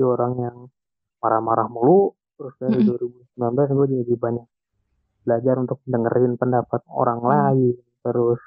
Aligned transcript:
jadi 0.00 0.08
orang 0.16 0.32
yang 0.40 0.56
marah-marah 1.20 1.68
mulu 1.68 2.16
terus 2.40 2.56
dari 2.56 2.80
mm 2.80 2.88
-hmm. 2.88 3.36
2019 3.36 3.76
gue 3.76 3.86
jadi 4.00 4.14
banyak 4.16 4.46
belajar 5.28 5.54
untuk 5.60 5.78
dengerin 5.84 6.40
pendapat 6.40 6.80
orang 6.88 7.20
mm. 7.20 7.28
lain 7.28 7.76
terus 8.00 8.40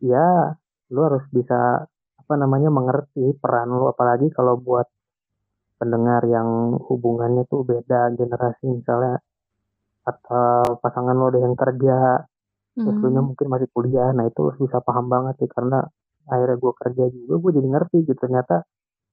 ya 0.00 0.56
lu 0.88 1.00
harus 1.04 1.20
bisa 1.28 1.84
apa 2.16 2.34
namanya 2.40 2.72
mengerti 2.72 3.36
peran 3.36 3.68
lu 3.68 3.92
apalagi 3.92 4.32
kalau 4.32 4.56
buat 4.56 4.88
pendengar 5.76 6.24
yang 6.24 6.80
hubungannya 6.88 7.44
tuh 7.52 7.68
beda 7.68 8.16
generasi 8.16 8.80
misalnya 8.80 9.20
atau 10.08 10.80
pasangan 10.80 11.12
lo 11.12 11.28
ada 11.28 11.44
yang 11.44 11.52
kerja 11.52 12.24
hmm. 12.80 12.80
terus 12.80 12.96
lu 13.04 13.20
mungkin 13.20 13.46
masih 13.52 13.68
kuliah 13.76 14.08
nah 14.16 14.24
itu 14.24 14.40
harus 14.48 14.56
bisa 14.56 14.80
paham 14.80 15.12
banget 15.12 15.36
sih 15.44 15.50
karena 15.52 15.84
akhirnya 16.24 16.56
gue 16.56 16.72
kerja 16.72 17.04
juga 17.12 17.34
gue 17.36 17.52
jadi 17.60 17.68
ngerti 17.68 17.96
gitu 18.08 18.16
ternyata 18.16 18.64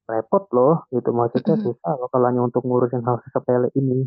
repot 0.05 0.45
loh 0.53 0.85
gitu 0.93 1.09
maksudnya 1.09 1.57
susah 1.57 1.93
loh 1.97 2.09
kalau 2.13 2.25
hanya 2.29 2.41
untuk 2.45 2.61
ngurusin 2.61 3.01
hal 3.01 3.17
sepele 3.33 3.73
ini 3.73 4.05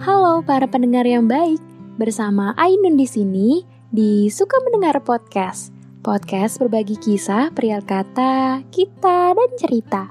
Halo 0.00 0.40
para 0.42 0.64
pendengar 0.64 1.04
yang 1.04 1.28
baik, 1.28 1.60
bersama 2.00 2.56
Ainun 2.56 2.96
di 2.96 3.04
sini 3.04 3.48
di 3.92 4.32
Suka 4.32 4.56
Mendengar 4.64 4.96
Podcast. 5.04 5.70
Podcast 6.00 6.56
berbagi 6.56 6.96
kisah, 6.96 7.52
perihal 7.52 7.84
kata, 7.84 8.64
kita, 8.72 9.36
dan 9.36 9.50
cerita. 9.60 10.08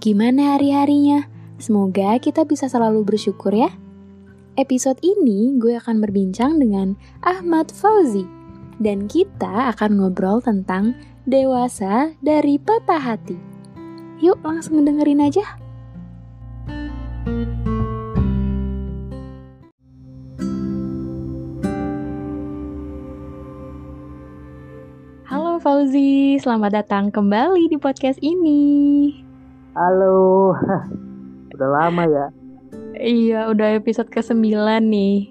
Gimana 0.00 0.56
hari-harinya? 0.56 1.28
Semoga 1.60 2.16
kita 2.16 2.48
bisa 2.48 2.72
selalu 2.72 3.04
bersyukur 3.04 3.52
ya. 3.52 3.68
Episode 4.56 4.98
ini 5.04 5.54
gue 5.60 5.76
akan 5.76 6.00
berbincang 6.00 6.56
dengan 6.56 6.96
Ahmad 7.20 7.68
Fauzi. 7.68 8.37
Dan 8.78 9.10
kita 9.10 9.74
akan 9.74 9.98
ngobrol 9.98 10.38
tentang 10.38 10.94
dewasa 11.26 12.14
dari 12.22 12.62
patah 12.62 13.02
hati. 13.02 13.38
Yuk 14.22 14.38
langsung 14.46 14.82
dengerin 14.86 15.22
aja. 15.22 15.58
Fauzi, 25.58 26.40
selamat 26.40 26.80
datang 26.80 27.12
kembali 27.12 27.68
di 27.68 27.76
podcast 27.76 28.16
ini. 28.24 29.10
Halo, 29.76 30.56
udah 31.52 31.68
lama 31.68 32.08
ya? 32.08 32.26
Iya, 32.96 33.52
udah 33.52 33.76
episode 33.76 34.08
ke-9 34.08 34.48
nih. 34.88 35.28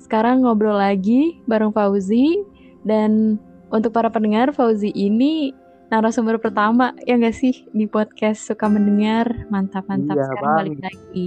Sekarang 0.00 0.40
ngobrol 0.40 0.78
lagi 0.78 1.42
bareng 1.44 1.76
Fauzi, 1.76 2.47
dan 2.88 3.36
untuk 3.68 3.92
para 3.92 4.08
pendengar, 4.08 4.48
Fauzi 4.56 4.88
ini 4.96 5.52
narasumber 5.92 6.40
pertama, 6.40 6.96
ya 7.04 7.20
nggak 7.20 7.36
sih, 7.36 7.68
di 7.76 7.84
podcast 7.84 8.48
Suka 8.48 8.64
Mendengar. 8.64 9.28
Mantap-mantap, 9.52 10.16
iya, 10.16 10.24
sekarang 10.24 10.44
bang. 10.48 10.56
balik 10.56 10.78
lagi. 10.80 11.26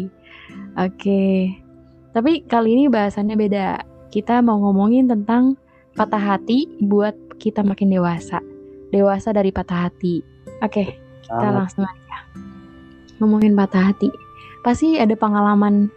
Oke, 0.81 1.25
tapi 2.11 2.43
kali 2.49 2.73
ini 2.73 2.83
bahasannya 2.89 3.35
beda. 3.37 3.67
Kita 4.09 4.43
mau 4.43 4.59
ngomongin 4.59 5.07
tentang 5.07 5.55
patah 5.95 6.19
hati 6.19 6.67
buat 6.83 7.15
kita 7.39 7.63
makin 7.63 7.93
dewasa. 7.93 8.43
Dewasa 8.91 9.31
dari 9.31 9.53
patah 9.53 9.87
hati. 9.87 10.19
Oke, 10.59 10.99
kita 11.23 11.47
ah. 11.47 11.55
langsung 11.63 11.87
aja. 11.87 12.17
Ngomongin 13.23 13.55
patah 13.55 13.93
hati. 13.93 14.11
Pasti 14.65 14.99
ada 14.99 15.13
pengalaman 15.15 15.89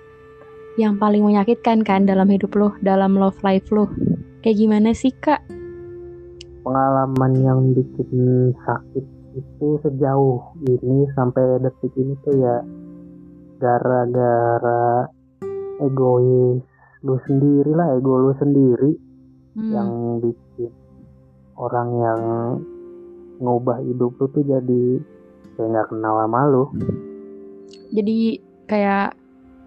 yang 0.78 0.98
paling 0.98 1.22
menyakitkan 1.22 1.82
kan 1.82 2.06
dalam 2.06 2.30
hidup 2.30 2.54
lo, 2.54 2.74
dalam 2.82 3.18
love 3.18 3.38
life 3.42 3.66
lo. 3.74 3.90
Kayak 4.44 4.60
gimana 4.60 4.92
sih, 4.92 5.08
Kak? 5.08 5.40
Pengalaman 6.68 7.32
yang 7.40 7.72
bikin 7.72 8.52
sakit 8.60 9.04
itu 9.40 9.68
sejauh 9.80 10.52
ini 10.68 11.08
sampai 11.16 11.64
detik 11.64 11.96
ini 11.96 12.12
tuh 12.20 12.36
ya 12.36 12.60
gara-gara 13.56 15.08
egois 15.80 16.60
lu 17.00 17.16
sendiri 17.24 17.72
lah 17.72 17.96
ego 17.96 18.20
lu 18.20 18.32
sendiri 18.36 18.92
hmm. 19.56 19.72
yang 19.72 19.90
bikin 20.20 20.72
orang 21.56 21.88
yang 21.98 22.20
ngubah 23.40 23.80
hidup 23.80 24.12
lu 24.20 24.28
tuh 24.28 24.44
jadi 24.44 24.84
kayak 25.56 25.68
nggak 25.72 25.88
kenal 25.88 26.14
sama 26.20 26.40
lu 26.52 26.64
jadi 27.96 28.38
kayak 28.68 29.16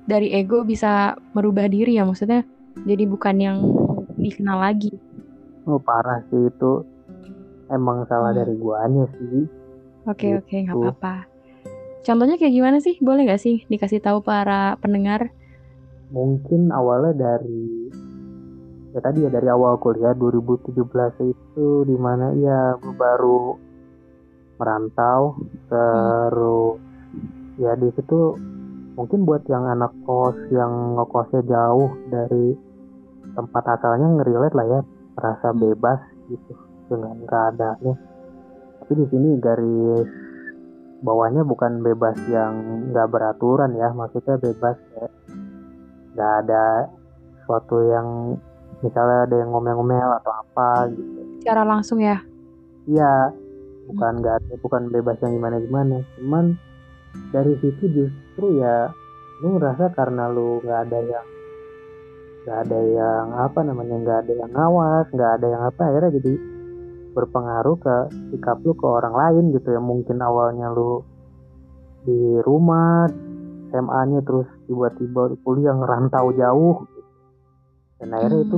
dari 0.06 0.38
ego 0.38 0.62
bisa 0.64 1.18
merubah 1.34 1.66
diri 1.68 1.98
ya 1.98 2.08
maksudnya 2.08 2.48
jadi 2.86 3.04
bukan 3.10 3.36
yang 3.42 3.58
dikenal 4.28 4.58
lagi 4.60 4.92
oh 5.68 5.80
parah 5.80 6.24
sih 6.28 6.52
itu 6.52 6.84
emang 7.72 8.08
salah 8.08 8.32
hmm. 8.32 8.40
dari 8.44 8.54
guanya 8.60 9.06
sih 9.16 9.48
oke 10.08 10.16
okay, 10.16 10.30
gitu. 10.32 10.40
oke 10.40 10.48
okay, 10.48 10.60
nggak 10.68 10.76
apa-apa 10.76 11.16
contohnya 12.04 12.36
kayak 12.40 12.54
gimana 12.56 12.78
sih 12.80 12.96
boleh 13.00 13.28
nggak 13.28 13.42
sih 13.42 13.64
dikasih 13.68 14.00
tahu 14.00 14.24
para 14.24 14.76
pendengar 14.80 15.32
mungkin 16.12 16.72
awalnya 16.72 17.14
dari 17.16 17.92
ya 18.96 19.00
tadi 19.04 19.28
ya 19.28 19.30
dari 19.30 19.48
awal 19.52 19.76
kuliah 19.78 20.16
2017 20.16 20.72
itu 21.28 21.68
di 21.84 21.98
mana 22.00 22.32
ya 22.40 22.80
gue 22.80 22.96
baru 22.96 23.60
merantau 24.58 25.38
terus 25.70 26.80
hmm. 26.80 27.62
ya 27.62 27.76
di 27.76 27.92
situ 27.94 28.40
mungkin 28.98 29.30
buat 29.30 29.46
yang 29.46 29.70
anak 29.70 29.94
kos 30.10 30.34
yang 30.50 30.98
ngekosnya 30.98 31.46
jauh 31.46 31.94
dari 32.10 32.58
tempat 33.38 33.64
asalnya 33.78 34.08
ngerilet 34.18 34.54
lah 34.58 34.66
ya 34.66 34.82
merasa 35.14 35.54
hmm. 35.54 35.60
bebas 35.62 36.00
gitu 36.34 36.54
dengan 36.90 37.16
keadaannya 37.30 37.94
tapi 38.82 38.92
di 38.98 39.06
sini 39.14 39.30
garis 39.38 40.10
bawahnya 41.06 41.46
bukan 41.46 41.86
bebas 41.86 42.18
yang 42.26 42.54
nggak 42.90 43.08
beraturan 43.14 43.78
ya 43.78 43.94
maksudnya 43.94 44.42
bebas 44.42 44.78
ya 44.98 45.08
nggak 46.18 46.34
ada 46.42 46.90
sesuatu 47.38 47.78
yang 47.86 48.34
misalnya 48.82 49.30
ada 49.30 49.36
yang 49.38 49.54
ngomel-ngomel 49.54 50.10
atau 50.18 50.34
apa 50.34 50.90
gitu 50.90 51.22
secara 51.46 51.62
langsung 51.62 52.02
ya 52.02 52.18
iya 52.90 53.30
bukan 53.94 54.26
nggak 54.26 54.38
hmm. 54.42 54.58
bukan 54.66 54.90
bebas 54.90 55.22
yang 55.22 55.38
gimana 55.38 55.62
gimana 55.62 55.98
cuman 56.18 56.46
dari 57.30 57.54
situ 57.62 57.86
justru 57.86 58.58
ya 58.58 58.90
lu 59.46 59.58
ngerasa 59.58 59.94
karena 59.94 60.26
lu 60.34 60.58
nggak 60.66 60.90
ada 60.90 61.00
yang 61.06 61.28
nggak 62.48 62.60
ada 62.64 62.80
yang 62.80 63.26
apa 63.36 63.60
namanya 63.60 63.96
nggak 64.00 64.20
ada 64.24 64.34
yang 64.40 64.52
ngawas 64.56 65.06
nggak 65.12 65.32
ada 65.36 65.48
yang 65.52 65.64
apa 65.68 65.82
akhirnya 65.84 66.16
jadi 66.16 66.34
berpengaruh 67.18 67.82
ke 67.82 67.96
sikap 68.30 68.62
lu 68.62 68.78
ke 68.78 68.86
orang 68.86 69.18
lain 69.18 69.50
gitu 69.58 69.74
ya. 69.74 69.82
Mungkin 69.82 70.22
awalnya 70.22 70.70
lu 70.70 71.02
di 72.06 72.38
rumah 72.46 73.10
SMA-nya 73.74 74.22
terus 74.22 74.46
tiba-tiba 74.70 75.34
kuliah 75.42 75.74
ngerantau 75.74 76.30
jauh. 76.38 76.86
Dan 77.98 78.14
akhirnya 78.14 78.46
hmm. 78.46 78.48
itu 78.54 78.58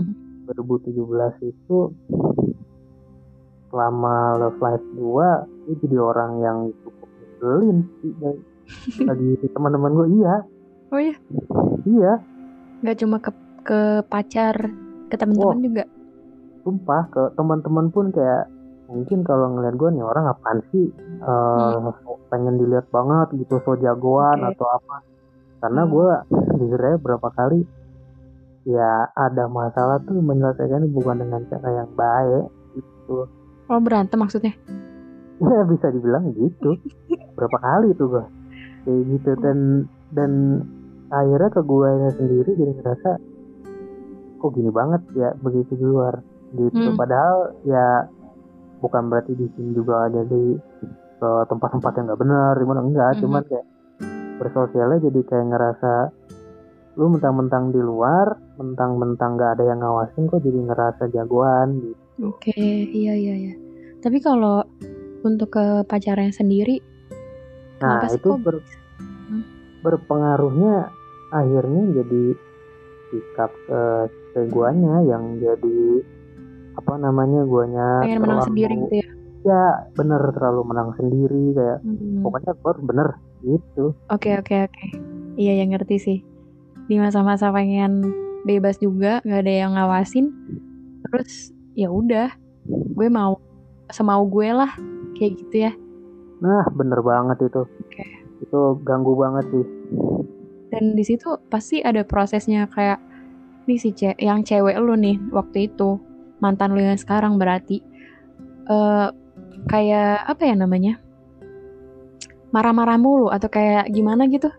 2017 0.92 1.56
itu 1.56 1.78
selama 3.72 4.36
Love 4.44 4.60
Life 4.60 4.88
2 5.00 5.72
itu 5.72 5.84
jadi 5.88 5.98
orang 6.02 6.32
yang 6.44 6.58
cukup 6.84 7.08
nyebelin 7.16 7.78
sih 8.04 8.12
bagi 9.08 9.40
teman-teman 9.56 9.92
gue 9.96 10.08
iya. 10.20 10.36
Oh 10.92 11.00
iya. 11.00 11.16
Iya. 11.88 12.14
Nggak 12.84 12.98
cuma 13.00 13.24
ke 13.24 13.32
ke 13.64 13.82
pacar 14.08 14.56
ke 15.10 15.16
teman-teman 15.18 15.60
oh, 15.60 15.64
juga? 15.66 15.84
Sumpah 16.64 17.04
ke 17.10 17.22
teman-teman 17.36 17.88
pun 17.90 18.06
kayak 18.14 18.50
mungkin 18.90 19.22
kalau 19.22 19.54
ngeliat 19.54 19.76
gue 19.78 19.90
nih 19.94 20.06
orang 20.06 20.26
apaan 20.30 20.60
sih? 20.74 20.90
Uh, 21.22 21.92
hmm. 21.92 22.30
pengen 22.30 22.62
dilihat 22.62 22.86
banget 22.94 23.34
gitu 23.42 23.58
so 23.66 23.74
jagoan 23.78 24.42
okay. 24.42 24.54
atau 24.54 24.68
apa. 24.70 24.96
Karena 25.60 25.82
hmm. 25.84 25.92
gue 25.92 26.10
aja 26.70 26.98
berapa 27.02 27.28
kali 27.36 27.62
ya 28.68 29.08
ada 29.16 29.50
masalah 29.50 29.98
tuh 30.04 30.20
menyelesaikan 30.20 30.92
bukan 30.94 31.26
dengan 31.26 31.42
cara 31.50 31.70
yang 31.84 31.90
baik 31.98 32.46
gitu. 32.78 33.26
Oh 33.70 33.80
berantem 33.82 34.20
maksudnya? 34.20 34.54
Ya 35.40 35.64
bisa 35.66 35.88
dibilang 35.90 36.36
gitu. 36.36 36.76
Berapa 37.38 37.58
kali 37.64 37.96
tuh 37.96 38.08
gue 38.12 38.26
kayak 38.84 39.02
gitu. 39.16 39.32
Dan 39.40 39.88
dan 40.12 40.32
akhirnya 41.10 41.50
ke 41.54 41.62
gue 41.64 41.90
sendiri 42.18 42.52
jadi 42.58 42.72
ngerasa 42.76 43.12
kok 44.40 44.56
gini 44.56 44.72
banget 44.72 45.02
ya 45.14 45.30
begitu 45.44 45.76
di 45.76 45.86
luar 45.86 46.24
gitu 46.56 46.90
hmm. 46.90 46.98
padahal 46.98 47.54
ya 47.68 48.08
bukan 48.80 49.12
berarti 49.12 49.36
di 49.36 49.46
sini 49.54 49.76
juga 49.76 50.08
ada 50.08 50.24
di 50.26 50.56
ke 51.20 51.32
tempat-tempat 51.52 51.92
yang 52.00 52.06
nggak 52.10 52.22
benar 52.24 52.54
gimana 52.56 52.82
enggak 52.82 53.12
hmm. 53.14 53.22
cuman 53.22 53.44
kayak 53.46 53.68
bersosialnya 54.40 55.00
jadi 55.12 55.20
kayak 55.28 55.48
ngerasa 55.52 55.94
lu 56.96 57.12
mentang-mentang 57.12 57.76
di 57.76 57.80
luar 57.80 58.40
mentang-mentang 58.60 59.40
gak 59.40 59.60
ada 59.60 59.72
yang 59.72 59.80
ngawasin 59.80 60.28
kok 60.28 60.44
jadi 60.44 60.60
ngerasa 60.68 61.04
jagoan 61.12 61.80
gitu 61.80 62.02
oke 62.28 62.40
okay, 62.40 62.88
iya 62.92 63.16
iya 63.16 63.36
iya 63.36 63.56
tapi 64.00 64.24
kalau 64.24 64.64
untuk 65.28 65.60
ke 65.60 65.84
pacarnya 65.88 66.32
sendiri 66.32 66.80
nah 67.84 68.04
itu 68.08 68.36
ber, 68.40 68.64
hmm? 69.00 69.44
berpengaruhnya 69.84 70.92
akhirnya 71.32 72.04
jadi 72.04 72.24
sikap 73.12 73.52
uh, 74.30 74.46
keguanya 74.46 74.96
yang 75.04 75.38
jadi 75.38 75.80
apa 76.76 76.94
namanya 76.96 77.44
guanya 77.44 77.88
pengen 78.02 78.20
menang 78.20 78.40
terlalu- 78.40 78.48
sendiri 78.48 78.74
gitu 78.80 78.96
ya 78.96 79.08
ya 79.40 79.64
bener 79.94 80.22
terlalu 80.32 80.62
menang 80.66 80.90
sendiri 80.94 81.44
kayak 81.54 81.80
Hmm. 81.80 82.22
pokoknya 82.22 82.52
gue 82.54 82.70
harus 82.70 82.84
bener 82.86 83.08
gitu 83.40 83.86
Oke 84.10 84.30
oke 84.36 84.56
oke. 84.66 84.86
Iya 85.34 85.64
yang 85.64 85.72
ngerti 85.72 85.96
sih. 85.96 86.18
Di 86.86 87.00
masa-masa 87.00 87.48
pengen 87.48 88.04
bebas 88.44 88.76
juga, 88.78 89.24
nggak 89.24 89.40
ada 89.40 89.54
yang 89.56 89.72
ngawasin. 89.74 90.28
Terus 91.02 91.32
ya 91.72 91.88
udah, 91.88 92.28
gue 92.68 93.08
mau 93.08 93.40
semau 93.88 94.28
gue 94.28 94.52
lah, 94.52 94.68
kayak 95.16 95.40
gitu 95.40 95.56
ya. 95.64 95.72
nah 96.38 96.64
bener 96.70 97.00
banget 97.00 97.36
itu 97.46 97.64
Oke. 97.64 98.04
itu 98.40 98.60
ganggu 98.82 99.12
banget 99.14 99.44
sih 99.50 99.66
Dan 100.70 100.94
di 100.94 101.04
situ 101.04 101.28
pasti 101.48 101.80
ada 101.80 102.04
prosesnya 102.04 102.64
kayak 102.70 103.00
nih 103.70 103.78
si 103.78 103.94
ce 103.94 104.18
yang 104.18 104.42
cewek 104.42 104.74
lu 104.82 104.98
nih 104.98 105.22
waktu 105.30 105.70
itu 105.70 106.02
mantan 106.42 106.74
lu 106.74 106.82
yang 106.82 106.98
sekarang 106.98 107.38
berarti 107.38 107.86
eh 108.66 109.08
kayak 109.70 110.26
apa 110.26 110.42
ya 110.42 110.56
namanya 110.58 110.98
marah-marah 112.50 112.98
mulu 112.98 113.30
atau 113.30 113.46
kayak 113.50 113.94
gimana 113.94 114.26
gitu. 114.26 114.50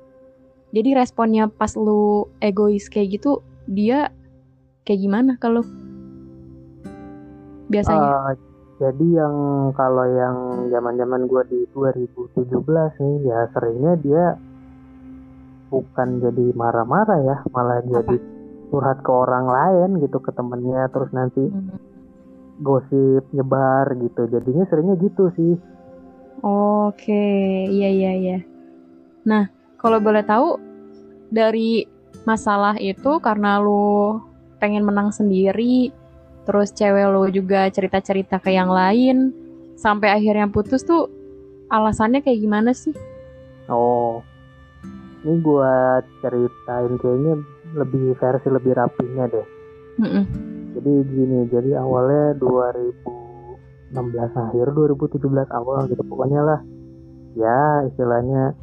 Jadi 0.71 0.95
responnya 0.95 1.51
pas 1.51 1.75
lu 1.75 2.31
egois 2.39 2.87
kayak 2.87 3.19
gitu 3.19 3.43
dia 3.67 4.15
kayak 4.87 5.01
gimana 5.03 5.35
kalau 5.43 5.67
biasanya? 7.67 8.31
Eh, 8.31 8.35
jadi 8.79 9.07
yang 9.23 9.35
kalau 9.75 10.07
yang 10.07 10.37
zaman-zaman 10.71 11.27
gue 11.27 11.43
di 11.51 11.61
2017 11.75 13.03
nih 13.03 13.17
ya 13.27 13.39
seringnya 13.51 13.93
dia 13.99 14.25
bukan 15.71 16.19
jadi 16.23 16.47
marah-marah 16.55 17.21
ya, 17.23 17.37
malah 17.51 17.83
jadi 17.83 18.17
curhat 18.71 19.03
ke 19.03 19.11
orang 19.11 19.47
lain 19.51 20.01
gitu 20.01 20.23
ke 20.23 20.31
temennya 20.33 20.87
terus 20.95 21.11
nanti 21.11 21.51
Hmm. 21.51 21.77
gosip 22.63 23.27
nyebar 23.35 23.91
gitu. 23.99 24.31
Jadinya 24.31 24.65
seringnya 24.71 24.97
gitu 25.01 25.33
sih. 25.35 25.55
Oke, 26.41 27.25
iya 27.69 27.89
iya 27.93 28.13
iya. 28.17 28.39
Nah, 29.29 29.53
kalau 29.77 30.01
boleh 30.01 30.25
tahu 30.25 30.57
dari 31.29 31.85
masalah 32.25 32.77
itu 32.81 33.21
karena 33.21 33.61
lu 33.61 34.21
pengen 34.61 34.85
menang 34.85 35.13
sendiri, 35.13 35.93
terus 36.45 36.73
cewek 36.73 37.09
lu 37.13 37.29
juga 37.33 37.69
cerita-cerita 37.69 38.41
ke 38.41 38.53
yang 38.53 38.69
lain, 38.73 39.33
sampai 39.77 40.13
akhirnya 40.13 40.49
putus 40.49 40.85
tuh 40.85 41.09
alasannya 41.73 42.21
kayak 42.21 42.41
gimana 42.45 42.77
sih? 42.77 42.93
Oh, 43.69 44.21
ini 45.25 45.41
gue 45.41 45.75
ceritain 46.21 46.93
kayaknya 47.01 47.35
lebih 47.75 48.15
versi 48.19 48.49
lebih 48.51 48.73
rapinya 48.75 49.25
deh. 49.31 49.47
Mm-mm. 50.01 50.25
Jadi 50.79 50.93
gini, 51.11 51.39
jadi 51.51 51.83
awalnya 51.83 52.39
2016 52.39 53.95
akhir, 54.33 54.67
2017 54.73 55.51
awal 55.51 55.91
gitu 55.91 56.03
pokoknya 56.07 56.41
lah. 56.47 56.61
Ya 57.35 57.87
istilahnya 57.87 58.55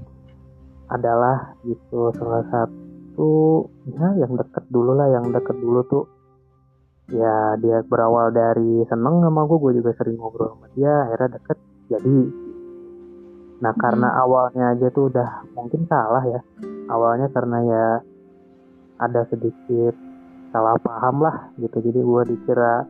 adalah 0.87 1.55
gitu 1.67 2.15
salah 2.15 2.47
satu 2.47 3.67
ya 3.91 4.15
yang 4.23 4.39
deket 4.39 4.63
dulu 4.71 4.95
lah, 4.95 5.11
yang 5.11 5.29
deket 5.31 5.59
dulu 5.59 5.83
tuh 5.87 6.05
ya 7.07 7.55
dia 7.59 7.83
berawal 7.87 8.31
dari 8.35 8.83
seneng 8.87 9.23
sama 9.23 9.47
gue, 9.47 9.57
gue 9.59 9.73
juga 9.83 9.91
sering 9.95 10.19
ngobrol 10.19 10.55
sama 10.55 10.67
dia, 10.75 11.07
akhirnya 11.07 11.39
deket 11.39 11.57
jadi. 11.87 12.19
Nah 13.63 13.73
karena 13.79 14.09
awalnya 14.21 14.75
aja 14.75 14.87
tuh 14.91 15.07
udah 15.11 15.47
mungkin 15.55 15.87
salah 15.87 16.23
ya, 16.27 16.39
awalnya 16.91 17.31
karena 17.31 17.57
ya 17.63 17.85
ada 18.97 19.25
sedikit 19.29 19.93
salah 20.51 20.77
paham 20.81 21.21
lah 21.21 21.53
gitu. 21.61 21.77
Jadi 21.81 21.99
gue 22.01 22.21
dikira 22.35 22.85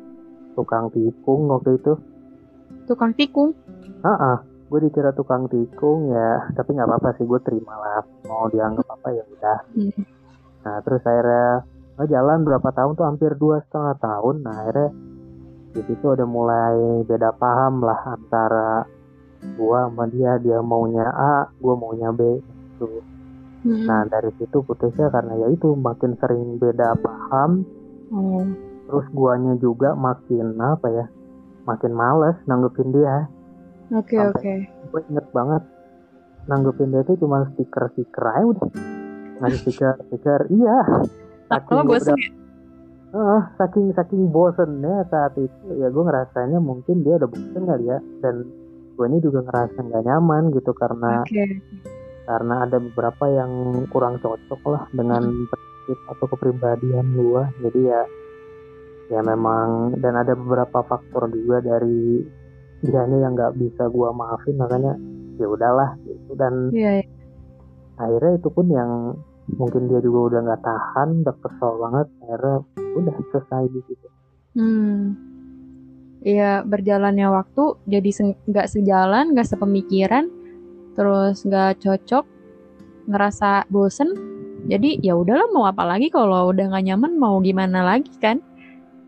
tukang 0.56 0.90
tikung 0.92 1.52
waktu 1.52 1.78
itu. 1.78 1.94
Tukang 2.88 3.12
tikung. 3.16 3.52
ah 4.04 4.40
gue 4.68 4.80
dikira 4.84 5.16
tukang 5.16 5.48
tikung 5.48 6.12
ya 6.12 6.52
tapi 6.52 6.76
nggak 6.76 6.92
apa-apa 6.92 7.16
sih 7.20 7.26
gue 7.28 7.40
terima 7.44 7.76
lah. 7.76 8.04
Mau 8.28 8.48
dianggap 8.52 8.88
apa 8.88 9.08
ya 9.16 9.24
udah. 9.24 9.60
Hmm. 9.76 10.04
nah 10.68 10.84
terus 10.84 11.00
akhirnya 11.08 11.64
oh, 11.96 12.08
jalan 12.08 12.44
berapa 12.44 12.70
tahun 12.76 13.00
tuh? 13.00 13.08
Hampir 13.08 13.32
dua 13.40 13.64
setengah 13.64 13.96
tahun. 14.00 14.36
Nah 14.44 14.56
akhirnya 14.64 14.90
di 15.76 15.82
situ 15.86 16.06
udah 16.08 16.28
mulai 16.28 16.76
beda 17.06 17.36
paham 17.36 17.84
lah 17.84 18.16
antara 18.16 18.84
gue 19.44 19.80
sama 19.88 20.04
dia. 20.12 20.36
Dia 20.40 20.60
maunya 20.60 21.08
A 21.12 21.48
gue 21.52 21.74
maunya 21.76 22.12
B 22.12 22.40
gitu 22.78 23.02
Mm-mm. 23.60 23.86
nah 23.86 24.06
dari 24.06 24.30
situ 24.36 24.62
putusnya 24.62 25.08
karena 25.08 25.34
ya 25.36 25.48
itu 25.50 25.74
makin 25.74 26.14
sering 26.18 26.58
beda 26.58 26.98
paham 26.98 27.64
Oh. 28.08 28.40
terus 28.88 29.04
guanya 29.12 29.60
juga 29.60 29.92
makin 29.92 30.56
apa 30.56 30.88
ya 30.88 31.06
makin 31.64 31.92
males 31.92 32.40
nanggepin 32.44 32.96
dia 32.96 33.28
Oke 33.90 34.16
oke. 34.16 34.54
gue 34.64 35.02
inget 35.08 35.28
banget 35.32 35.64
nanggepin 36.46 36.92
dia 36.92 37.04
itu 37.04 37.20
cuma 37.20 37.44
stiker 37.52 37.92
stiker 37.92 38.26
aja 38.26 38.46
udah 38.48 38.68
ngasih 39.38 39.60
stiker 39.60 39.92
stiker 40.08 40.42
iya 40.48 40.78
Lama 41.52 41.84
bosen 41.84 42.16
ya? 42.16 42.32
eh, 43.12 43.42
saking 43.56 43.92
saking 43.92 44.32
bosennya 44.32 45.04
saat 45.08 45.36
itu 45.36 45.68
ya 45.76 45.92
gue 45.92 46.04
ngerasanya 46.04 46.64
mungkin 46.64 47.04
dia 47.04 47.20
udah 47.20 47.28
bosen 47.28 47.64
kali 47.64 47.92
ya 47.92 48.00
dan 48.24 48.48
gue 48.96 49.06
ini 49.06 49.20
juga 49.20 49.44
ngerasa 49.44 49.84
nggak 49.84 50.04
nyaman 50.08 50.56
gitu 50.56 50.72
karena 50.72 51.28
Oke. 51.28 51.44
Karena 52.28 52.68
ada 52.68 52.78
beberapa 52.78 53.26
yang 53.26 53.52
kurang 53.88 54.20
cocok 54.20 54.62
lah 54.68 54.84
dengan 54.92 55.24
prinsip 55.48 56.00
atau 56.06 56.26
kepribadian 56.28 57.08
gue 57.10 57.44
jadi 57.64 57.80
ya 57.88 58.02
ya 59.08 59.22
memang 59.24 59.96
dan 59.98 60.14
ada 60.14 60.36
beberapa 60.36 60.84
faktor 60.84 61.32
juga 61.32 61.64
dari 61.64 62.20
dianya 62.78 63.18
yang 63.18 63.34
nggak 63.34 63.56
bisa 63.56 63.88
gue 63.88 64.10
maafin 64.12 64.56
makanya 64.56 64.94
ya 65.36 65.48
udahlah 65.48 65.96
gitu 66.04 66.32
dan 66.36 66.70
Iya, 66.70 66.92
iya. 67.00 67.06
akhirnya 67.96 68.34
itu 68.36 68.50
pun 68.50 68.68
yang 68.68 68.92
mungkin 69.50 69.88
dia 69.88 69.98
juga 69.98 70.20
udah 70.28 70.40
nggak 70.44 70.62
tahan 70.62 71.24
udah 71.24 71.36
kesel 71.40 71.72
banget 71.80 72.08
akhirnya 72.20 72.56
udah 72.94 73.14
selesai 73.32 73.64
di 73.68 73.82
situ 73.82 74.08
Hmm. 74.54 75.14
Iya, 76.20 76.66
berjalannya 76.66 77.30
waktu 77.30 77.78
jadi 77.86 78.10
se- 78.10 78.42
nggak 78.44 78.68
sejalan, 78.68 79.32
nggak 79.32 79.46
sepemikiran, 79.46 80.26
terus 80.98 81.46
nggak 81.46 81.78
cocok, 81.86 82.26
ngerasa 83.06 83.70
bosen. 83.70 84.10
Jadi 84.68 85.00
ya 85.06 85.14
udahlah 85.16 85.48
mau 85.54 85.70
apa 85.70 85.86
lagi 85.86 86.10
kalau 86.10 86.50
udah 86.50 86.74
nggak 86.74 86.86
nyaman 86.92 87.14
mau 87.16 87.38
gimana 87.40 87.86
lagi 87.86 88.12
kan? 88.18 88.42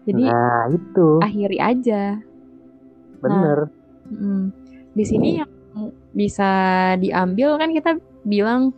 Jadi 0.06 0.30
nah 0.30 0.70
itu 0.70 1.20
akhiri 1.20 1.58
aja. 1.60 2.22
bener 3.20 3.68
Mm. 4.10 4.50
Di 4.96 5.06
sini 5.06 5.38
yang 5.38 5.52
bisa 6.18 6.50
diambil 6.98 7.62
kan 7.62 7.70
kita 7.70 8.00
bilang 8.26 8.74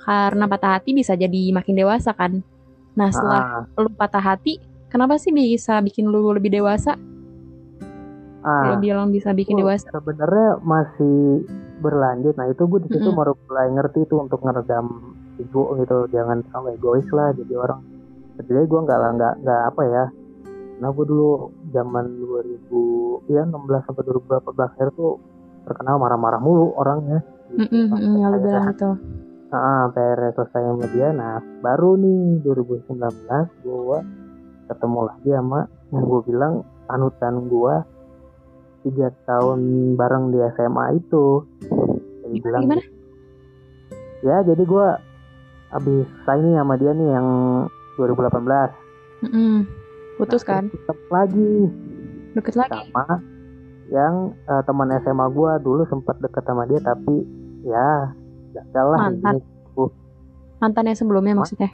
karena 0.00 0.48
patah 0.48 0.80
hati 0.80 0.96
bisa 0.96 1.12
jadi 1.18 1.52
makin 1.52 1.76
dewasa 1.76 2.16
kan. 2.16 2.40
Nah 2.96 3.12
setelah 3.12 3.66
ah, 3.66 3.82
lu 3.82 3.92
patah 3.92 4.22
hati, 4.24 4.56
kenapa 4.88 5.20
sih 5.20 5.36
bisa 5.36 5.84
bikin 5.84 6.08
lu 6.08 6.32
lebih 6.32 6.48
dewasa? 6.48 6.96
ah. 8.40 8.72
Lu 8.72 8.80
bilang 8.80 9.12
bisa 9.12 9.36
bikin 9.36 9.60
Oh, 9.60 9.68
dewasa. 9.68 9.92
sebenarnya 9.92 10.64
masih 10.64 11.44
berlanjut. 11.80 12.34
Nah 12.36 12.46
itu 12.52 12.62
gue 12.68 12.80
di 12.84 12.88
situ 12.92 13.08
Mm-mm. 13.08 13.18
baru 13.18 13.32
mulai 13.48 13.68
ngerti 13.72 14.00
tuh 14.06 14.22
untuk 14.22 14.40
ngeredam 14.44 15.16
ego 15.40 15.74
gitu. 15.80 16.06
Jangan 16.12 16.44
terlalu 16.48 16.68
egois 16.76 17.08
lah 17.10 17.32
jadi 17.32 17.54
orang. 17.56 17.80
Sebenarnya 18.36 18.66
gue 18.68 18.80
nggak 18.86 18.98
lah 19.00 19.10
nggak 19.16 19.34
nggak 19.42 19.60
apa 19.72 19.82
ya. 19.88 20.04
Nah 20.80 20.88
gue 20.92 21.04
dulu 21.04 21.28
zaman 21.72 22.04
2000 23.28 23.32
ya 23.32 23.42
16 23.44 23.86
sampai 23.88 24.02
2018 24.04 24.68
akhir 24.76 24.88
tuh 24.96 25.20
terkenal 25.64 25.96
marah-marah 26.00 26.40
mulu 26.40 26.76
orangnya. 26.76 27.20
Gitu. 27.50 27.66
Sampai 27.88 28.04
mm-mm, 28.04 28.20
yang 28.20 28.30
lu 28.32 28.38
bilang 28.44 28.68
itu. 28.70 28.90
Ah, 29.50 29.90
sampai 29.90 30.02
akhirnya 30.14 30.30
selesai 30.38 30.62
sama 30.62 30.86
dia 30.94 31.08
nah 31.10 31.42
baru 31.58 31.98
nih 31.98 32.46
2019 32.46 32.86
gue 33.66 33.98
ketemu 34.70 35.00
lagi 35.02 35.30
sama 35.34 35.60
yang 35.90 36.04
gue 36.06 36.20
bilang 36.22 36.54
panutan 36.86 37.50
gue 37.50 37.74
tiga 38.82 39.08
tahun 39.22 39.60
bareng 39.94 40.30
di 40.30 40.38
SMA 40.50 40.84
itu 40.96 41.44
dia 42.20 42.28
Gimana, 42.30 42.40
bilang 42.40 42.62
gimana? 42.64 42.82
ya 44.20 44.36
jadi 44.42 44.62
gue 44.62 44.86
abis 45.70 46.06
nih 46.26 46.54
sama 46.54 46.74
dia 46.74 46.90
nih 46.90 47.08
yang 47.10 47.28
2018 47.96 48.72
Mm-mm. 49.22 49.54
Putus 50.16 50.42
Nah, 50.42 50.48
kan? 50.50 50.64
ketemu 50.68 51.06
lagi 51.08 51.52
Deket 52.32 52.54
lagi. 52.54 52.70
sama 52.86 53.06
yang 53.88 54.14
eh, 54.44 54.62
teman 54.62 54.88
SMA 54.96 55.26
gue 55.28 55.52
dulu 55.60 55.82
sempat 55.84 56.16
deket 56.18 56.42
sama 56.42 56.64
dia 56.64 56.78
tapi 56.78 57.26
ya 57.62 58.14
gagal 58.52 58.86
lah 58.88 58.98
Mantan. 59.04 59.34
intinya. 59.36 59.86
Mantan 60.58 60.84
yang 60.84 60.98
sebelumnya 60.98 61.32
Ma- 61.32 61.40
maksudnya. 61.40 61.70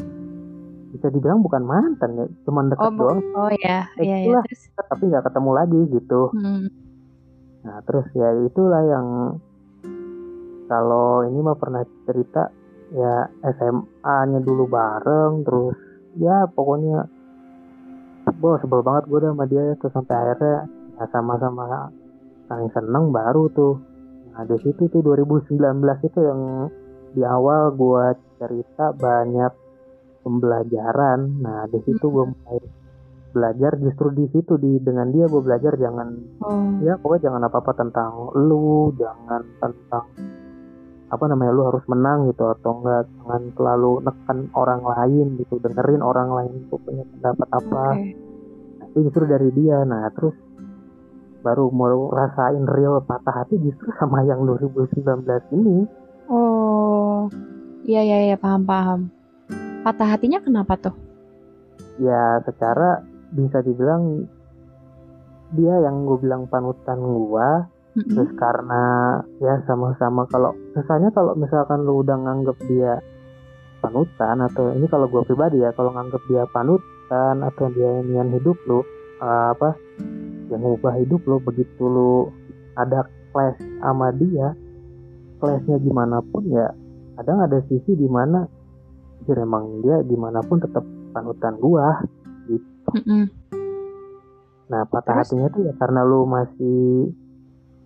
bisa 0.88 1.08
dibilang 1.08 1.38
bukan 1.38 1.60
mantan 1.60 2.10
ya 2.14 2.24
cuman 2.42 2.68
deket 2.68 2.88
Oh, 2.88 2.94
doang 2.94 3.20
Oh 3.36 3.50
ya, 3.54 3.84
iya 3.96 4.16
ya. 4.16 4.24
itulah. 4.24 4.42
Terus 4.44 4.62
tapi 4.80 5.02
nggak 5.04 5.24
ketemu 5.24 5.50
lagi 5.52 5.80
gitu 5.92 6.20
hmm, 6.32 6.62
nah 7.66 7.82
terus 7.82 8.06
ya 8.14 8.30
itulah 8.46 8.82
yang 8.86 9.08
kalau 10.70 11.26
ini 11.26 11.38
mah 11.42 11.58
pernah 11.58 11.82
cerita 12.06 12.46
ya 12.94 13.26
SMA-nya 13.42 14.38
dulu 14.38 14.70
bareng 14.70 15.42
terus 15.42 15.74
ya 16.14 16.46
pokoknya 16.46 17.10
Bos, 18.36 18.58
sebel 18.58 18.82
banget 18.82 19.06
gue 19.06 19.22
sama 19.22 19.46
dia 19.46 19.62
terus 19.78 19.94
sampai 19.94 20.14
akhirnya 20.18 20.66
ya 20.98 21.04
sama-sama 21.14 21.94
saling 22.50 22.70
seneng 22.74 23.14
baru 23.14 23.46
tuh. 23.54 23.78
Nah, 24.34 24.42
di 24.44 24.56
situ 24.66 24.90
tuh 24.90 25.00
2019 25.00 25.56
itu 26.02 26.20
yang 26.20 26.40
di 27.14 27.22
awal 27.22 27.72
gue 27.72 28.04
cerita 28.36 28.92
banyak 28.92 29.52
pembelajaran. 30.26 31.38
Nah, 31.38 31.70
di 31.70 31.78
situ 31.86 32.02
gue 32.02 32.24
mulai 32.28 32.58
belajar 33.36 33.76
justru 33.76 34.08
di 34.16 34.24
situ 34.32 34.56
di 34.56 34.80
dengan 34.80 35.12
dia 35.12 35.28
gue 35.28 35.42
belajar 35.44 35.76
jangan 35.76 36.08
Oh. 36.40 36.80
ya 36.80 36.96
pokoknya 36.96 37.28
jangan 37.28 37.42
apa 37.44 37.56
apa 37.60 37.72
tentang 37.76 38.10
lu 38.40 38.96
jangan 38.96 39.44
tentang 39.60 40.04
apa 41.06 41.24
namanya 41.28 41.52
lu 41.52 41.62
harus 41.68 41.84
menang 41.86 42.32
gitu 42.32 42.48
atau 42.48 42.80
enggak 42.80 43.04
jangan 43.14 43.42
selalu 43.54 43.92
nekan 44.02 44.38
orang 44.56 44.82
lain 44.82 45.26
gitu 45.36 45.60
dengerin 45.60 46.00
orang 46.00 46.28
lain 46.32 46.52
tuh 46.66 46.80
punya 46.80 47.04
pendapat 47.12 47.48
apa 47.52 47.84
Oke. 47.92 48.08
nah, 48.80 48.86
itu 48.88 48.98
justru 49.06 49.22
dari 49.28 49.48
dia 49.52 49.84
nah 49.84 50.08
terus 50.10 50.34
baru 51.44 51.70
mau 51.70 52.10
rasain 52.10 52.64
real 52.66 52.98
patah 53.04 53.44
hati 53.44 53.54
justru 53.60 53.92
sama 54.00 54.24
yang 54.24 54.42
2019 54.42 54.96
ini 55.52 55.84
Oh. 56.26 57.30
Iya 57.86 58.02
iya 58.02 58.18
iya 58.26 58.36
paham 58.36 58.66
paham. 58.66 59.00
Patah 59.86 60.10
hatinya 60.10 60.42
kenapa 60.42 60.74
tuh? 60.74 60.90
ya 61.96 62.42
secara 62.44 63.00
bisa 63.34 63.58
dibilang 63.62 64.26
dia 65.54 65.74
yang 65.82 66.06
gue 66.06 66.18
bilang 66.18 66.50
panutan 66.50 66.98
gua 66.98 67.70
Mm-mm. 67.96 68.12
terus 68.12 68.30
karena 68.36 68.82
ya 69.40 69.62
sama-sama 69.64 70.28
kalau 70.28 70.52
misalnya 70.74 71.08
kalau 71.14 71.32
misalkan 71.38 71.86
lu 71.86 72.04
udah 72.04 72.18
nganggep 72.18 72.58
dia 72.68 73.00
panutan 73.80 74.42
atau 74.42 74.74
ini 74.74 74.84
kalau 74.90 75.06
gue 75.08 75.22
pribadi 75.24 75.62
ya 75.62 75.70
kalau 75.72 75.94
nganggep 75.94 76.20
dia 76.28 76.44
panutan 76.50 77.36
atau 77.40 77.66
dia 77.72 78.02
inian 78.04 78.34
hidup 78.36 78.58
lu 78.68 78.84
eh, 79.22 79.46
apa 79.54 79.78
yang 80.52 80.60
ngubah 80.60 80.94
hidup 80.98 81.22
lu 81.24 81.40
begitu 81.40 81.82
lu 81.86 82.28
ada 82.76 83.06
clash 83.32 83.56
sama 83.80 84.12
dia 84.12 84.52
clashnya 85.40 85.80
gimana 85.80 86.20
pun 86.20 86.44
ya 86.52 86.68
kadang 87.16 87.40
ada 87.48 87.64
sisi 87.64 87.96
di 87.96 88.08
mana 88.10 88.44
ya 89.24 89.34
emang 89.40 89.80
dia 89.80 90.04
gimana 90.04 90.44
pun 90.44 90.60
tetap 90.60 90.84
panutan 91.16 91.56
gua 91.56 91.96
Mm-mm. 92.96 93.24
Nah, 94.66 94.82
patah 94.88 95.22
Terus? 95.22 95.28
hatinya 95.30 95.48
tuh 95.52 95.62
ya 95.68 95.72
karena 95.78 96.00
lu 96.02 96.24
masih 96.26 97.12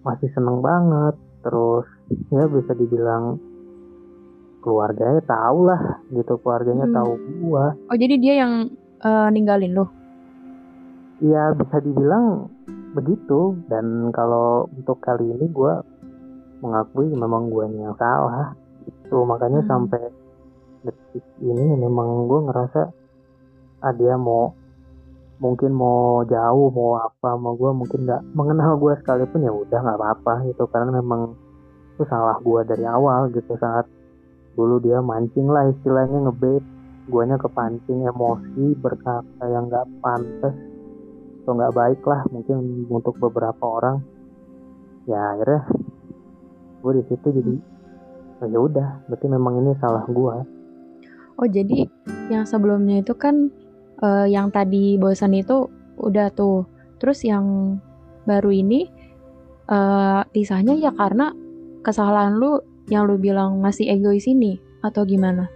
masih 0.00 0.28
seneng 0.32 0.64
banget, 0.64 1.12
terus 1.44 1.84
ya 2.32 2.48
bisa 2.48 2.72
dibilang 2.72 3.36
keluarganya 4.64 5.20
tahu 5.24 5.68
lah 5.68 5.82
gitu, 6.08 6.40
keluarganya 6.40 6.88
Hmm. 6.88 6.96
tahu 6.96 7.12
gua. 7.44 7.76
Oh 7.90 7.96
jadi 7.98 8.16
dia 8.16 8.34
yang 8.46 8.52
eh, 9.00 9.28
ninggalin 9.32 9.76
lo? 9.76 9.88
Iya 11.20 11.52
bisa 11.52 11.80
dibilang 11.84 12.48
begitu. 12.96 13.60
Dan 13.68 14.08
kalau 14.14 14.64
untuk 14.72 15.00
kali 15.04 15.36
ini 15.36 15.52
gua 15.52 15.84
mengakui 16.64 17.12
memang 17.12 17.52
guanya 17.52 17.92
yang 17.92 17.96
salah. 18.00 18.56
Tuh 19.08 19.24
makanya 19.28 19.60
Hmm. 19.64 19.68
sampai 19.68 20.02
detik 20.80 21.24
ini 21.44 21.76
memang 21.76 22.24
gua 22.24 22.40
ngerasa 22.48 22.82
ah 23.80 23.92
dia 23.96 24.16
mau 24.16 24.52
mungkin 25.40 25.72
mau 25.72 26.20
jauh 26.28 26.68
mau 26.68 27.00
apa 27.00 27.34
mau 27.40 27.56
gue 27.56 27.72
mungkin 27.72 28.04
nggak 28.04 28.22
mengenal 28.36 28.76
gue 28.76 28.92
sekalipun 29.00 29.40
ya 29.40 29.52
udah 29.52 29.78
nggak 29.80 29.98
apa-apa 29.98 30.34
gitu. 30.52 30.68
Karena 30.68 31.00
memang 31.00 31.34
itu 31.96 32.04
salah 32.06 32.36
gue 32.38 32.60
dari 32.68 32.84
awal 32.84 33.32
gitu 33.32 33.56
saat 33.56 33.88
dulu 34.54 34.76
dia 34.84 35.00
mancing 35.00 35.48
lah 35.48 35.72
istilahnya 35.72 36.28
ngebait 36.28 36.64
guanya 37.08 37.40
kepancing 37.40 38.04
emosi 38.04 38.76
berkata 38.78 39.44
yang 39.48 39.72
nggak 39.72 39.88
pantas 40.04 40.54
atau 41.42 41.52
nggak 41.56 41.74
baik 41.74 42.00
lah 42.04 42.20
mungkin 42.28 42.86
untuk 42.92 43.16
beberapa 43.16 43.64
orang. 43.80 44.04
Ya 45.08 45.34
akhirnya 45.34 45.64
gue 46.84 46.92
di 47.00 47.04
situ 47.08 47.26
jadi 47.32 47.54
"Oh, 48.40 48.48
ya 48.48 48.58
udah 48.60 48.88
berarti 49.08 49.26
memang 49.28 49.60
ini 49.60 49.72
salah 49.80 50.04
gue 50.08 50.60
Oh 51.40 51.48
jadi 51.48 51.88
yang 52.28 52.44
sebelumnya 52.44 53.00
itu 53.00 53.16
kan 53.16 53.48
eh, 54.02 54.26
yang 54.28 54.48
tadi 54.52 54.96
bosan 54.96 55.36
itu 55.36 55.68
udah 56.00 56.32
tuh. 56.32 56.64
Terus 57.00 57.24
yang 57.24 57.76
baru 58.28 58.52
ini 58.52 58.88
eh 59.70 60.22
pisahnya 60.34 60.74
ya 60.74 60.90
karena 60.92 61.30
kesalahan 61.86 62.34
lu 62.36 62.58
yang 62.90 63.06
lu 63.06 63.16
bilang 63.16 63.62
masih 63.62 63.86
egois 63.86 64.26
ini 64.26 64.58
atau 64.82 65.06
gimana? 65.06 65.46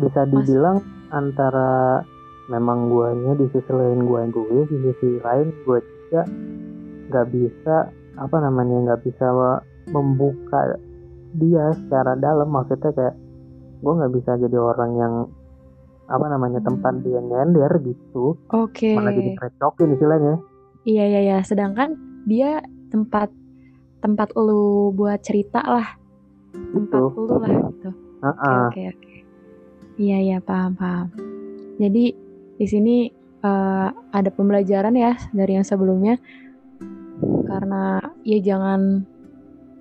bisa 0.00 0.24
Mas- 0.24 0.48
dibilang 0.48 0.80
antara 1.12 2.00
memang 2.48 2.88
guanya 2.90 3.36
di 3.36 3.46
sisi 3.52 3.70
lain 3.70 4.08
gua 4.08 4.24
yang 4.24 4.32
gue 4.32 4.62
di 4.66 4.76
sisi 4.90 5.08
lain 5.22 5.52
gue 5.68 5.78
juga 5.78 6.22
nggak 7.10 7.26
bisa 7.30 7.76
apa 8.18 8.36
namanya 8.42 8.76
nggak 8.90 9.02
bisa 9.06 9.26
membuka 9.90 10.78
dia 11.38 11.70
secara 11.78 12.18
dalam 12.18 12.50
maksudnya 12.50 12.90
kayak 12.90 13.14
gue 13.80 13.92
nggak 13.94 14.12
bisa 14.18 14.30
jadi 14.40 14.58
orang 14.58 14.92
yang 14.98 15.14
apa 16.10 16.26
namanya 16.26 16.58
tempat 16.60 17.00
dia 17.06 17.22
nyender 17.22 17.70
gitu 17.86 18.34
Oke. 18.50 18.92
malah 18.98 19.14
jadi 19.14 19.38
recokin 19.38 19.94
istilahnya 19.94 20.34
Iya 20.80 21.04
iya 21.12 21.20
iya. 21.20 21.38
Sedangkan 21.44 21.92
dia 22.24 22.64
tempat 22.88 23.28
tempat 24.00 24.32
lu 24.32 24.88
buat 24.96 25.20
cerita 25.20 25.60
lah. 25.60 25.84
Tempat 26.56 27.00
Gitu. 27.12 27.20
lu 27.20 27.36
lah 27.36 27.50
gitu. 27.68 27.90
Oke 27.92 28.24
Heeh. 28.24 28.60
oke 28.64 28.82
oke. 28.96 29.12
Iya 30.00 30.18
iya 30.24 30.38
paham 30.40 30.72
paham. 30.72 31.12
Jadi 31.76 32.04
di 32.56 32.66
sini 32.66 33.12
eh, 33.44 33.88
ada 33.92 34.30
pembelajaran 34.32 34.96
ya 34.96 35.20
dari 35.36 35.60
yang 35.60 35.68
sebelumnya 35.68 36.16
karena 37.44 38.00
ya 38.24 38.38
jangan 38.40 39.04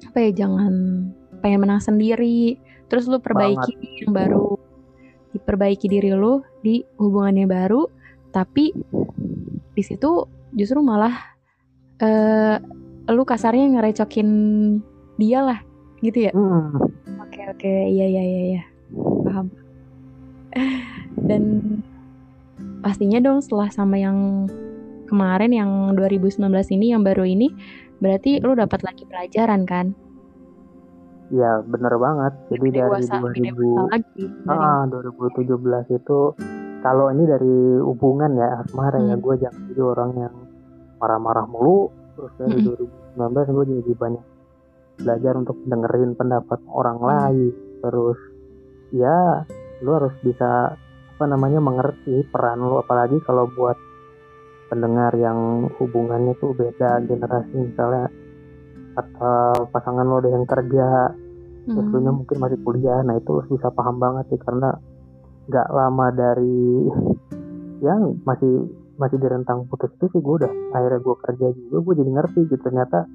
apa 0.03 0.17
ya 0.19 0.31
jangan 0.35 0.73
pengen 1.39 1.63
menang 1.63 1.79
sendiri 1.79 2.59
terus 2.91 3.07
lu 3.07 3.23
perbaiki 3.23 4.03
yang 4.03 4.11
baru 4.11 4.59
diperbaiki 5.35 5.85
diri 5.89 6.11
lu 6.13 6.41
di 6.65 6.81
hubungannya 6.97 7.45
baru 7.45 7.85
tapi 8.33 8.73
di 9.73 9.83
situ 9.85 10.25
justru 10.53 10.81
malah 10.81 11.13
eh 12.01 12.57
lu 13.09 13.23
kasarnya 13.25 13.77
ngerecokin 13.77 14.29
dia 15.17 15.41
lah 15.41 15.59
gitu 15.99 16.29
ya 16.29 16.31
Hmm, 16.31 16.73
Oke 17.19 17.41
oke 17.49 17.73
iya 17.89 18.05
iya 18.07 18.23
iya 18.23 18.41
iya 18.55 18.63
paham. 19.29 19.47
Dan 21.19 21.43
pastinya 22.81 23.21
dong 23.21 23.43
setelah 23.43 23.69
sama 23.69 24.01
yang 24.01 24.49
kemarin 25.05 25.53
yang 25.53 25.71
2019 25.93 26.41
ini 26.73 26.93
yang 26.93 27.05
baru 27.05 27.25
ini 27.25 27.53
berarti 27.99 28.41
lu 28.41 28.55
dapat 28.57 28.81
lagi 28.81 29.03
pelajaran 29.05 29.67
kan? 29.67 29.93
Ya 31.29 31.61
bener 31.61 31.93
banget 31.95 32.33
jadi 32.49 32.57
Lebih 32.57 32.71
dari 32.73 32.89
dewasa, 32.89 33.13
lebih 33.21 33.41
2000 33.41 33.53
dewasa 33.53 33.81
lagi 33.87 34.23
dari 34.25 34.59
Ah, 34.59 34.83
2017 34.85 35.85
itu 35.93 36.19
kalau 36.79 37.05
ini 37.11 37.23
dari 37.23 37.55
hubungan 37.83 38.31
ya 38.33 38.63
asmara 38.63 38.99
ya 38.99 39.13
Hmm. 39.13 39.21
gue 39.21 39.35
jangan 39.37 39.61
jadi 39.69 39.81
orang 39.83 40.11
yang 40.17 40.35
marah-marah 40.97 41.45
mulu 41.45 41.91
terus 42.15 42.33
dari 42.35 42.57
Mm-mm. 42.59 43.15
2019 43.15 43.55
gue 43.55 43.65
jadi 43.79 43.93
banyak 43.95 44.25
belajar 44.99 45.33
untuk 45.37 45.57
dengerin 45.63 46.11
pendapat 46.13 46.59
orang 46.67 46.97
Hmm. 46.97 47.07
lain 47.07 47.51
terus 47.79 48.19
ya 48.91 49.43
lu 49.79 49.91
harus 49.93 50.11
bisa 50.19 50.75
apa 51.15 51.25
namanya 51.25 51.59
mengerti 51.59 52.25
peran 52.27 52.59
lu 52.59 52.79
apalagi 52.79 53.19
kalau 53.21 53.47
buat 53.49 53.75
pendengar 54.67 55.11
yang 55.13 55.67
hubungannya 55.77 56.35
tuh 56.37 56.53
beda 56.53 57.03
generasi 57.03 57.69
misalnya 57.69 58.07
atau 58.99 59.67
pasangan 59.69 60.03
lo 60.03 60.19
ada 60.19 60.29
yang 60.29 60.45
kerja 60.45 60.87
terus 61.65 61.87
lu 61.87 61.99
nya 61.99 62.09
Hmm. 62.09 62.19
mungkin 62.19 62.37
masih 62.39 62.59
kuliah 62.59 62.99
nah 63.01 63.13
itu 63.13 63.29
harus 63.31 63.47
bisa 63.47 63.69
paham 63.69 63.97
banget 63.97 64.25
sih 64.29 64.39
karena 64.39 64.73
nggak 65.45 65.67
lama 65.69 66.07
dari 66.09 66.87
yang 67.79 68.17
masih 68.23 68.67
masih 68.97 69.15
di 69.15 69.27
rentang 69.27 69.63
putus 69.65 69.89
itu 69.95 70.09
sih 70.09 70.19
gue 70.19 70.35
udah 70.43 70.51
akhirnya 70.73 70.99
gue 70.99 71.15
kerja 71.21 71.47
juga 71.51 71.77
gue 71.79 71.93
jadi 71.95 72.11
ngerti 72.11 72.39
gitu 72.47 72.59
ternyata 72.59 73.07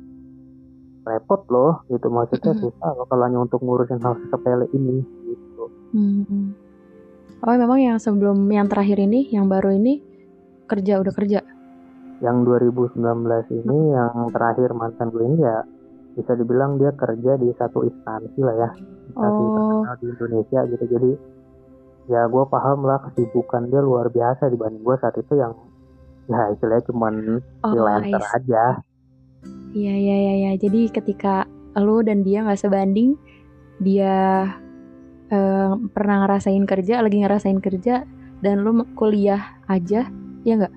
repot 1.05 1.45
loh 1.49 1.85
gitu 1.87 2.09
maksudnya 2.09 2.53
Mm-mm. 2.53 2.63
susah 2.65 2.91
loh 2.95 3.05
kalau 3.05 3.23
hanya 3.23 3.39
untuk 3.39 3.61
ngurusin 3.61 4.01
hal 4.01 4.17
sepele 4.29 4.67
ini 4.71 5.05
gitu 5.27 5.65
Hmm. 5.95 6.51
Oh 7.39 7.55
memang 7.55 7.79
yang 7.79 7.99
sebelum 7.99 8.49
yang 8.49 8.67
terakhir 8.67 8.99
ini 8.99 9.29
yang 9.31 9.47
baru 9.47 9.71
ini 9.71 10.01
kerja 10.65 10.97
udah 10.99 11.13
kerja. 11.13 11.41
yang 12.19 12.41
2019 12.41 12.97
ini 13.53 13.79
yang 13.93 14.33
terakhir 14.33 14.73
mantan 14.73 15.13
gue 15.13 15.23
ini 15.23 15.39
ya 15.39 15.61
bisa 16.15 16.33
dibilang 16.35 16.79
dia 16.79 16.91
kerja 16.95 17.37
di 17.37 17.51
satu 17.59 17.85
instansi 17.85 18.41
lah 18.41 18.57
ya 18.57 18.71
instansi 19.11 19.43
Oh. 19.45 19.55
terkenal 19.55 19.95
di 20.01 20.07
Indonesia 20.11 20.61
gitu 20.67 20.85
jadi 20.87 21.11
ya 22.05 22.23
gue 22.29 22.45
paham 22.47 22.85
lah 22.85 22.99
kesibukan 23.09 23.71
dia 23.71 23.81
luar 23.81 24.09
biasa 24.11 24.49
dibanding 24.49 24.83
gue 24.83 24.97
saat 25.01 25.17
itu 25.17 25.35
yang 25.35 25.53
ya 26.27 26.51
istilahnya 26.53 26.85
cuman 26.89 27.15
Oh, 27.65 27.71
freelancer 27.73 28.23
aja 28.35 28.65
Iya 29.75 29.95
iya 29.99 30.17
iya 30.17 30.35
iya. 30.39 30.51
Jadi 30.55 30.87
ketika 30.89 31.45
lu 31.75 31.99
dan 32.07 32.23
dia 32.23 32.47
nggak 32.47 32.63
sebanding, 32.63 33.19
dia 33.83 34.47
eh, 35.29 35.71
pernah 35.91 36.17
ngerasain 36.25 36.63
kerja, 36.69 37.03
lagi 37.03 37.19
ngerasain 37.25 37.59
kerja, 37.59 38.07
dan 38.39 38.63
lu 38.63 38.87
kuliah 38.95 39.43
aja, 39.67 40.07
ya 40.47 40.53
nggak? 40.55 40.75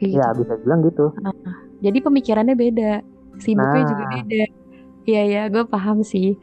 Kayak 0.00 0.12
ya 0.16 0.26
gitu. 0.32 0.40
bisa 0.42 0.54
bilang 0.64 0.80
gitu 0.82 1.06
Jadi 1.82 1.98
pemikirannya 1.98 2.54
beda, 2.56 2.92
sibuknya 3.36 3.82
juga 3.84 4.04
Nah. 4.06 4.12
beda. 4.22 4.42
Iya 5.02 5.22
ya, 5.26 5.42
gue 5.50 5.64
paham 5.66 6.06
sih. 6.06 6.38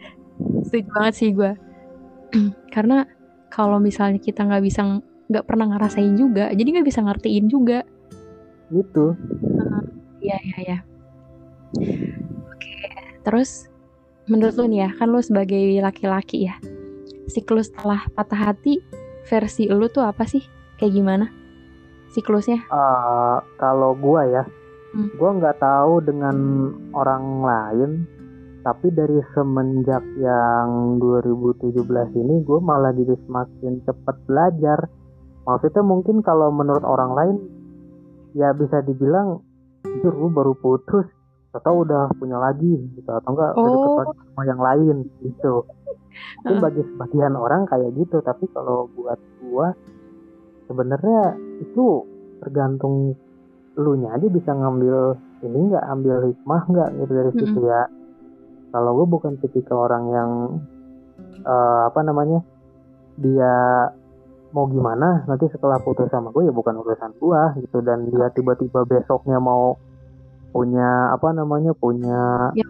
Setuju 0.67 0.87
banget 0.91 1.13
sih 1.15 1.29
gue. 1.31 1.51
Karena 2.75 3.07
kalau 3.49 3.79
misalnya 3.81 4.19
kita 4.21 4.45
nggak 4.45 4.63
bisa 4.63 5.01
nggak 5.29 5.45
pernah 5.45 5.69
ngerasain 5.73 6.13
juga, 6.17 6.49
jadi 6.53 6.79
nggak 6.79 6.87
bisa 6.89 7.01
ngertiin 7.05 7.45
juga. 7.49 7.85
gitu 8.69 9.17
Iya 10.21 10.37
iya 10.45 10.57
iya. 10.61 10.77
Oke, 12.53 12.77
terus 13.25 13.65
menurut 14.29 14.53
lu 14.61 14.65
nih 14.69 14.85
ya, 14.85 14.89
kan 14.93 15.09
lu 15.09 15.17
sebagai 15.25 15.57
laki-laki 15.81 16.45
ya, 16.45 16.57
siklus 17.25 17.73
setelah 17.73 18.05
patah 18.13 18.53
hati 18.53 18.77
versi 19.25 19.65
lu 19.69 19.89
tuh 19.89 20.05
apa 20.05 20.25
sih? 20.29 20.45
Kayak 20.77 20.93
gimana? 20.93 21.25
Siklusnya? 22.13 22.61
Eh, 22.65 23.37
kalau 23.57 23.93
gua 23.97 24.25
ya 24.25 24.43
Hmm. 24.89 25.05
gua 25.21 25.37
nggak 25.37 25.61
tahu 25.61 26.01
dengan 26.01 26.37
orang 26.97 27.25
lain 27.45 27.91
tapi 28.69 28.93
dari 28.93 29.17
semenjak 29.33 30.05
yang 30.21 31.01
2017 31.01 31.73
ini 32.21 32.45
gue 32.45 32.59
malah 32.61 32.93
jadi 32.93 33.17
semakin 33.25 33.81
cepat 33.81 34.15
belajar. 34.29 34.85
Maksudnya 35.41 35.81
mungkin 35.81 36.21
kalau 36.21 36.53
menurut 36.53 36.85
orang 36.85 37.17
lain 37.17 37.35
ya 38.37 38.53
bisa 38.53 38.85
dibilang 38.85 39.41
jujur 39.81 40.13
lu 40.13 40.29
baru 40.29 40.53
putus 40.53 41.09
atau 41.49 41.81
udah 41.81 42.13
punya 42.21 42.37
lagi 42.37 42.77
gitu 42.93 43.09
atau 43.09 43.25
enggak 43.33 43.57
udah 43.57 43.73
Oh. 43.73 43.97
lagi 44.05 44.21
sama 44.21 44.43
yang 44.45 44.61
lain 44.61 44.97
gitu. 45.25 45.65
Mungkin 46.45 46.57
bagi 46.61 46.81
sebagian 46.93 47.33
orang 47.33 47.65
kayak 47.65 47.89
gitu 47.97 48.21
tapi 48.21 48.45
kalau 48.53 48.85
buat 48.93 49.17
gua 49.49 49.73
sebenarnya 50.69 51.33
itu 51.57 52.05
tergantung 52.45 53.17
lu 53.81 53.97
nya 53.97 54.13
aja 54.13 54.29
bisa 54.29 54.53
ngambil 54.53 55.17
ini 55.41 55.73
nggak 55.73 55.85
ambil 55.89 56.21
hikmah 56.29 56.61
nggak 56.69 56.89
gitu 57.01 57.11
dari 57.17 57.31
situ 57.33 57.59
ya 57.65 57.81
kalau 58.69 59.01
gue 59.01 59.07
bukan 59.09 59.33
tipikal 59.41 59.89
orang 59.89 60.03
yang 60.13 60.29
eh, 61.41 61.81
apa 61.89 61.99
namanya 62.05 62.39
dia 63.19 63.89
mau 64.49 64.65
gimana 64.65 65.25
nanti 65.29 65.45
setelah 65.53 65.77
putus 65.77 66.09
sama 66.09 66.33
gue 66.33 66.49
ya 66.49 66.53
bukan 66.53 66.73
urusan 66.81 67.13
gua 67.21 67.53
gitu. 67.61 67.81
Dan 67.85 68.09
dia 68.09 68.29
tiba-tiba 68.33 68.85
besoknya 68.85 69.37
mau 69.37 69.77
punya 70.49 71.13
apa 71.13 71.29
namanya 71.29 71.77
punya 71.77 72.49
Ya. 72.57 72.65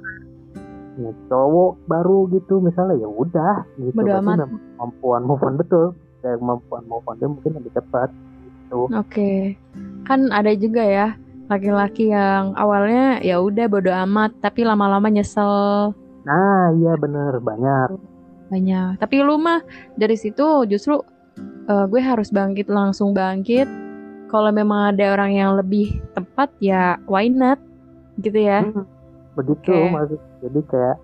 punya 1.00 1.12
cowok 1.32 1.80
baru 1.88 2.28
gitu 2.36 2.60
misalnya 2.60 3.00
ya 3.00 3.08
udah 3.08 3.56
gitu. 3.80 3.96
Bodo 3.96 4.20
berarti 4.20 4.52
kemampuan 4.76 5.22
move 5.24 5.44
on 5.48 5.56
betul. 5.56 5.86
Kayak 6.20 6.44
kemampuan 6.44 6.84
move 6.92 7.08
on 7.08 7.16
dia 7.16 7.30
mungkin 7.32 7.52
lebih 7.56 7.72
cepat 7.72 8.10
gitu. 8.44 8.92
Oke, 8.92 9.56
kan 10.04 10.28
ada 10.36 10.52
juga 10.60 10.84
ya 10.84 11.08
laki-laki 11.50 12.14
yang 12.14 12.54
awalnya 12.54 13.18
ya 13.26 13.42
udah 13.42 13.66
bodo 13.66 13.90
amat, 13.90 14.38
tapi 14.40 14.64
lama-lama 14.64 15.10
nyesel 15.10 15.92
nah 16.24 16.70
iya 16.78 16.94
bener 17.00 17.42
banyak 17.42 17.98
banyak. 18.50 18.98
Tapi 18.98 19.22
lu 19.22 19.38
mah 19.38 19.62
dari 19.96 20.18
situ 20.18 20.66
justru 20.66 21.00
eh, 21.70 21.86
gue 21.86 22.02
harus 22.02 22.34
bangkit 22.34 22.68
langsung 22.68 23.14
bangkit. 23.14 23.70
Kalau 24.30 24.54
memang 24.54 24.94
ada 24.94 25.18
orang 25.18 25.32
yang 25.34 25.58
lebih 25.58 26.02
tepat 26.14 26.54
ya 26.62 27.02
why 27.10 27.30
not 27.30 27.58
gitu 28.22 28.38
ya? 28.38 28.62
Hmm, 28.62 28.86
begitu 29.34 29.74
Oke. 29.74 29.90
maksud 29.90 30.20
jadi 30.46 30.60
kayak 30.70 30.98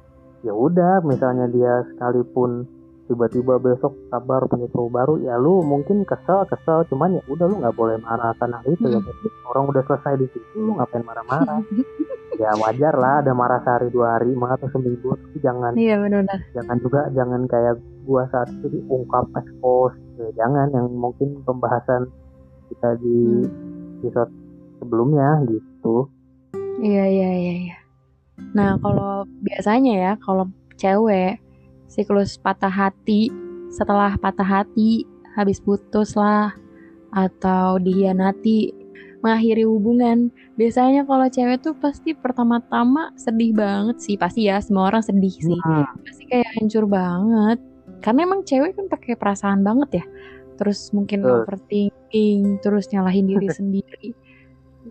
ya 0.46 0.54
udah 0.54 1.02
misalnya 1.02 1.50
dia 1.50 1.82
sekalipun 1.94 2.70
tiba-tiba 3.06 3.56
besok 3.58 3.94
kabar 4.08 4.42
punya 4.46 4.66
cowok 4.68 4.90
baru 4.92 5.14
ya 5.20 5.36
lu 5.36 5.62
mungkin 5.62 6.02
kesel 6.04 6.42
kesel 6.46 6.82
cuman 6.86 7.14
ya 7.14 7.24
udah 7.26 7.46
lu 7.46 7.56
nggak 7.60 7.74
boleh 7.74 7.98
marah 8.00 8.34
karena 8.36 8.58
itu 8.66 8.82
ya 8.84 8.98
Hmm. 8.98 9.06
Berarti 9.06 9.28
orang 9.46 9.64
udah 9.68 9.84
selesai 9.84 10.14
di 10.16 10.28
situ 10.28 10.58
lu 10.58 10.72
ngapain 10.74 11.02
marah-marah 11.02 11.60
ya 12.42 12.52
wajar 12.58 12.94
lah 12.94 13.22
ada 13.22 13.32
marah 13.32 13.62
sehari 13.62 13.88
dua 13.88 14.18
hari 14.18 14.34
marah 14.34 14.56
atau 14.56 14.68
seminggu 14.68 15.14
tapi 15.14 15.38
jangan 15.40 15.72
Iya 15.74 15.96
benar-benar. 15.98 16.40
jangan 16.52 16.78
juga 16.80 17.00
jangan 17.12 17.42
kayak 17.46 17.76
gua 18.04 18.26
saat 18.28 18.50
itu 18.52 18.68
diungkap 18.72 19.26
expose 19.36 19.96
ya, 20.16 20.28
jangan 20.36 20.68
yang 20.70 20.88
mungkin 20.92 21.40
pembahasan 21.42 22.10
kita 22.68 22.98
di 22.98 23.18
Hmm. 23.46 24.02
episode 24.02 24.32
sebelumnya 24.78 25.46
gitu 25.46 26.10
Iya 26.76 27.06
iya 27.06 27.30
iya. 27.32 27.54
iya. 27.64 27.78
Nah 28.52 28.76
kalau 28.78 29.24
biasanya 29.40 29.94
ya 29.96 30.12
kalau 30.20 30.50
cewek 30.76 31.40
siklus 31.88 32.38
patah 32.40 32.72
hati. 32.72 33.30
Setelah 33.74 34.16
patah 34.16 34.46
hati 34.46 35.04
habis 35.36 35.60
putus 35.60 36.16
lah 36.16 36.56
atau 37.12 37.80
dihianati 37.80 38.86
mengakhiri 39.26 39.66
hubungan. 39.66 40.30
Biasanya 40.54 41.10
kalau 41.10 41.26
cewek 41.26 41.66
tuh 41.66 41.74
pasti 41.82 42.14
pertama-tama 42.14 43.10
sedih 43.18 43.58
banget 43.58 43.98
sih. 43.98 44.16
Pasti 44.22 44.46
ya 44.46 44.62
semua 44.62 44.94
orang 44.94 45.02
sedih 45.02 45.34
sih. 45.34 45.60
Hmm, 45.66 45.90
pasti 46.06 46.24
kayak 46.30 46.50
hancur 46.62 46.86
banget. 46.86 47.58
Karena 48.06 48.30
emang 48.30 48.46
cewek 48.46 48.78
kan 48.78 48.86
pakai 48.86 49.18
perasaan 49.18 49.66
banget 49.66 50.04
ya. 50.04 50.06
Terus 50.62 50.94
mungkin 50.94 51.26
overthinking 51.26 52.62
terus 52.62 52.86
nyalahin 52.94 53.26
diri 53.26 53.50
sendiri. 53.58 54.14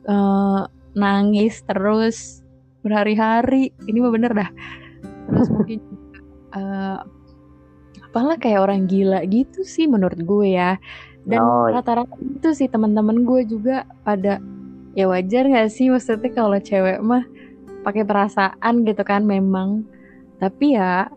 Eh, 0.03 0.63
nangis 0.99 1.63
terus 1.63 2.43
berhari-hari. 2.83 3.71
Ini 3.87 3.99
mah 4.03 4.13
bener 4.13 4.33
dah. 4.35 4.51
Terus 5.31 5.49
mungkin 5.55 5.79
eh, 6.55 6.99
apalah 8.11 8.39
kayak 8.39 8.63
orang 8.63 8.87
gila 8.87 9.27
gitu 9.27 9.67
sih 9.67 9.91
menurut 9.91 10.19
gue 10.23 10.55
ya 10.55 10.79
dan 11.27 11.41
Oh, 11.43 11.67
iya. 11.67 11.81
rata-rata 11.81 12.15
itu 12.21 12.49
sih 12.55 12.69
teman-teman 12.71 13.25
gue 13.27 13.43
juga 13.49 13.89
pada 14.07 14.39
ya 14.95 15.11
wajar 15.11 15.49
nggak 15.51 15.73
sih 15.73 15.91
maksudnya 15.91 16.31
kalau 16.31 16.59
cewek 16.63 17.03
mah 17.03 17.27
pakai 17.83 18.07
perasaan 18.07 18.87
gitu 18.87 19.03
kan 19.03 19.27
memang 19.27 19.83
tapi 20.39 20.79
ya 20.79 21.11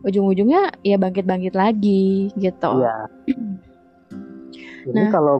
ujung-ujungnya 0.00 0.72
ya 0.80 0.96
bangkit-bangkit 0.96 1.52
lagi 1.52 2.32
gitu 2.40 2.80
Iya. 2.80 2.96
Ini 4.80 4.96
Nah, 4.96 5.12
kalau 5.12 5.36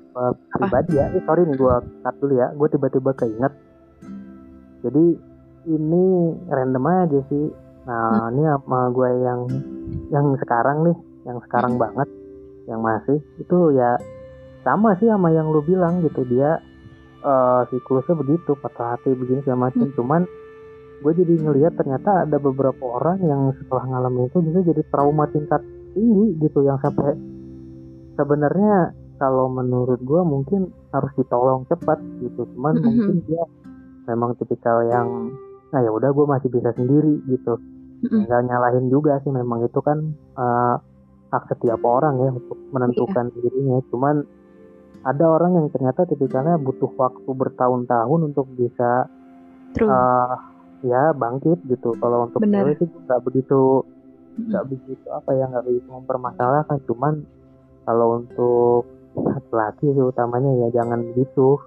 pribadi 0.52 1.00
ya, 1.00 1.08
eh, 1.16 1.22
sorry 1.24 1.48
nih 1.48 1.56
gua 1.56 1.80
cut 2.04 2.12
dulu 2.20 2.36
ya. 2.36 2.52
Gue 2.52 2.68
tiba-tiba 2.68 3.10
keinget. 3.16 3.48
Jadi 4.84 5.16
ini 5.64 6.04
random 6.44 6.84
aja 6.84 7.20
sih. 7.32 7.48
Nah, 7.88 8.28
ini 8.32 8.44
sama 8.44 8.92
gue 8.92 9.10
yang 9.24 9.40
yang 10.12 10.26
sekarang 10.36 10.84
nih, 10.84 10.96
yang 11.24 11.38
sekarang 11.48 11.80
banget, 11.80 12.08
yang 12.68 12.80
masih 12.84 13.18
itu 13.40 13.58
ya 13.72 13.96
sama 14.60 14.92
sih 15.00 15.08
sama 15.08 15.32
yang 15.32 15.48
lu 15.48 15.64
bilang 15.64 16.04
gitu 16.04 16.22
dia 16.28 16.60
eh 17.20 17.60
siklusnya 17.68 18.16
begitu 18.16 18.56
patah 18.56 18.96
hati 18.96 19.12
begini 19.12 19.40
segala 19.44 19.68
macam. 19.72 19.88
Hmm. 19.88 19.96
Cuman 19.96 20.22
gue 21.00 21.12
jadi 21.16 21.34
ngelihat 21.40 21.80
ternyata 21.80 22.28
ada 22.28 22.36
beberapa 22.36 22.84
orang 23.00 23.24
yang 23.24 23.56
setelah 23.56 23.88
ngalamin 23.88 24.28
itu 24.28 24.38
bisa 24.44 24.60
jadi 24.60 24.82
trauma 24.92 25.24
tingkat 25.32 25.64
tinggi 25.96 26.36
gitu 26.44 26.60
yang 26.60 26.76
sampai 26.84 27.16
sebenarnya 28.20 28.92
kalau 29.16 29.48
menurut 29.48 30.00
gue 30.00 30.22
mungkin 30.24 30.68
harus 30.92 31.12
ditolong 31.16 31.64
cepat 31.68 32.00
gitu 32.20 32.44
cuman 32.56 32.76
Mhm. 32.76 32.84
mungkin 32.84 33.16
dia 33.24 33.42
memang 34.08 34.36
tipikal 34.36 34.84
yang 34.84 35.32
nah 35.70 35.80
ya 35.82 35.90
udah 35.94 36.10
gue 36.10 36.26
masih 36.26 36.48
bisa 36.50 36.70
sendiri 36.74 37.22
gitu. 37.30 37.58
Nggak 38.26 38.40
nyalahin 38.48 38.86
juga 38.90 39.20
sih 39.22 39.30
memang 39.30 39.62
itu 39.66 39.80
kan 39.84 39.98
eh, 40.16 40.76
hak 41.30 41.44
setiap 41.54 41.80
orang 41.86 42.18
ya 42.18 42.30
untuk 42.34 42.58
menentukan 42.74 43.30
dirinya. 43.38 43.78
Cuman 43.92 44.16
ada 45.00 45.24
orang 45.24 45.56
yang 45.56 45.66
ternyata 45.72 46.04
tipikalnya 46.04 46.60
butuh 46.60 46.92
waktu 46.98 47.30
bertahun-tahun 47.30 48.20
untuk 48.34 48.46
bisa 48.52 49.08
true. 49.76 49.88
eh, 49.88 50.34
ya 50.90 51.12
bangkit 51.14 51.62
gitu. 51.68 51.94
Kalau 52.00 52.26
untuk 52.28 52.40
cewek 52.42 52.76
sih 52.82 52.88
nggak 52.88 53.20
begitu 53.24 53.84
nggak 54.40 54.64
begitu 54.72 55.06
apa 55.12 55.30
ya 55.36 55.44
nggak 55.48 55.64
begitu 55.68 55.88
mempermasalahkan. 55.92 56.78
Cuman 56.88 57.14
kalau 57.84 58.22
untuk 58.22 58.84
laki-laki 59.14 59.86
sih 59.90 60.04
utamanya 60.04 60.50
ya 60.66 60.82
jangan 60.82 61.02
begitu 61.12 61.58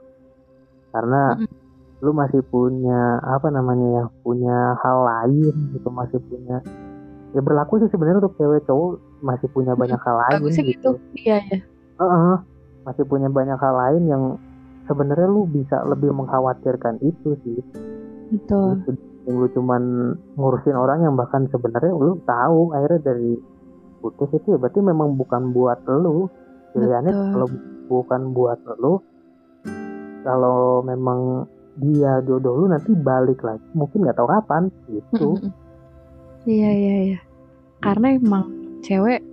karena 0.94 1.36
Mm-mm. 1.36 1.63
Lu 2.04 2.12
masih 2.12 2.44
punya 2.52 3.24
apa 3.24 3.48
namanya 3.48 3.88
ya 3.88 4.06
punya 4.22 4.76
hal 4.84 4.98
lain 5.08 5.56
gitu 5.72 5.88
masih 5.88 6.20
punya 6.28 6.60
ya 7.32 7.40
berlaku 7.40 7.80
sih 7.80 7.90
sebenarnya 7.90 8.20
untuk 8.28 8.36
cewek 8.36 8.68
cowok 8.68 9.00
masih 9.24 9.48
punya 9.56 9.72
banyak 9.74 9.98
hal 10.04 10.16
lain 10.20 10.40
bagusnya 10.44 10.64
gitu. 10.68 11.00
iya 11.16 11.40
ya 11.48 11.64
Heeh, 11.94 12.36
masih 12.84 13.06
punya 13.06 13.30
banyak 13.30 13.58
hal 13.58 13.76
lain 13.78 14.04
yang 14.10 14.24
sebenarnya 14.90 15.30
lu 15.30 15.46
bisa 15.48 15.86
lebih 15.86 16.10
mengkhawatirkan 16.12 17.00
itu 17.06 17.38
sih. 17.46 17.60
Betul. 18.34 18.82
Gitu. 18.84 18.92
yang 19.24 19.40
lu 19.40 19.48
cuman 19.56 19.84
ngurusin 20.36 20.76
orang 20.76 21.08
yang 21.08 21.16
bahkan 21.16 21.48
sebenarnya 21.48 21.96
lu 21.96 22.20
tahu 22.28 22.76
akhirnya 22.76 23.14
dari 23.14 23.40
putus 24.04 24.36
itu 24.36 24.52
ya 24.52 24.60
berarti 24.60 24.84
memang 24.84 25.16
bukan 25.16 25.56
buat 25.56 25.80
lu. 25.88 26.28
Pilihannya 26.74 27.14
kalau 27.14 27.48
bukan 27.88 28.22
buat 28.34 28.60
lu 28.82 29.00
kalau 30.26 30.82
memang 30.82 31.46
dia 31.82 32.22
jodoh 32.24 32.64
lu 32.64 32.66
nanti 32.70 32.94
balik 32.94 33.42
lagi 33.42 33.66
mungkin 33.74 34.06
nggak 34.06 34.18
tahu 34.18 34.30
kapan 34.30 34.64
gitu. 34.90 35.28
Iya 36.46 36.70
iya 36.70 36.96
iya. 37.10 37.20
Karena 37.80 38.14
emang 38.14 38.52
cewek 38.84 39.24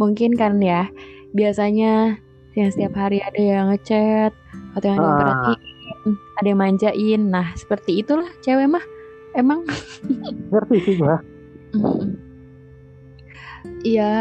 mungkin 0.00 0.34
kan 0.34 0.58
ya 0.58 0.88
biasanya 1.32 2.16
yang 2.52 2.68
setiap 2.68 2.96
hari 2.96 3.22
ada 3.22 3.40
yang 3.40 3.66
ngechat 3.72 4.32
atau 4.76 4.86
yang 4.90 5.00
Ah. 5.00 5.06
diperhatiin 5.06 5.60
ada 6.40 6.46
yang 6.48 6.60
manjain. 6.60 7.22
Nah, 7.30 7.46
seperti 7.54 8.02
itulah 8.02 8.26
cewek 8.42 8.66
mah 8.66 8.82
emang 9.38 9.62
ngerti 10.52 10.76
sih 10.82 10.94
gua 10.98 11.20
Iya, 13.82 14.12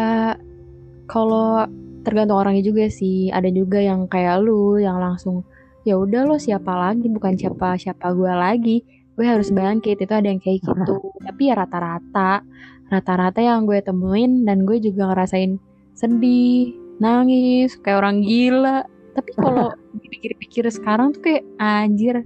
kalau 1.05 1.65
tergantung 2.01 2.37
orangnya 2.37 2.61
juga 2.65 2.85
sih. 2.89 3.29
Ada 3.29 3.49
juga 3.49 3.81
yang 3.81 4.05
kayak 4.05 4.41
lu 4.41 4.77
yang 4.77 4.97
langsung 4.97 5.41
ya 5.87 5.97
udah 5.97 6.27
lo 6.29 6.37
siapa 6.37 6.71
lagi? 6.71 7.07
Bukan 7.09 7.37
siapa 7.37 7.77
siapa 7.77 8.13
gue 8.13 8.33
lagi. 8.33 8.77
Gue 9.17 9.25
harus 9.27 9.49
bangkit. 9.49 10.01
Itu 10.01 10.13
ada 10.13 10.27
yang 10.29 10.41
kayak 10.41 10.61
gitu. 10.61 10.95
Tapi 11.21 11.41
ya 11.49 11.55
rata-rata. 11.57 12.45
Rata-rata 12.91 13.39
yang 13.39 13.63
gue 13.65 13.79
temuin 13.81 14.43
dan 14.43 14.67
gue 14.67 14.77
juga 14.81 15.11
ngerasain 15.11 15.57
sedih 15.95 16.75
nangis 17.01 17.77
kayak 17.81 17.97
orang 18.03 18.21
gila. 18.21 18.85
Tapi 19.17 19.31
kalau 19.35 19.73
dipikir-pikir 20.01 20.69
sekarang 20.69 21.17
tuh 21.17 21.21
kayak 21.25 21.43
anjir 21.57 22.23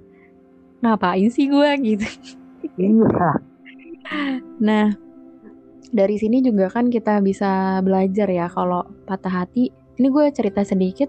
ngapain 0.83 1.29
sih 1.31 1.47
gue 1.47 1.69
gitu. 1.95 2.07
Iya. 2.75 3.29
Nah 4.61 4.87
dari 5.95 6.19
sini 6.19 6.43
juga 6.43 6.67
kan 6.67 6.91
kita 6.91 7.23
bisa 7.23 7.79
belajar 7.79 8.27
ya 8.27 8.51
kalau 8.51 8.83
patah 9.07 9.45
hati. 9.45 9.71
Ini 9.95 10.11
gue 10.11 10.25
cerita 10.35 10.59
sedikit. 10.67 11.07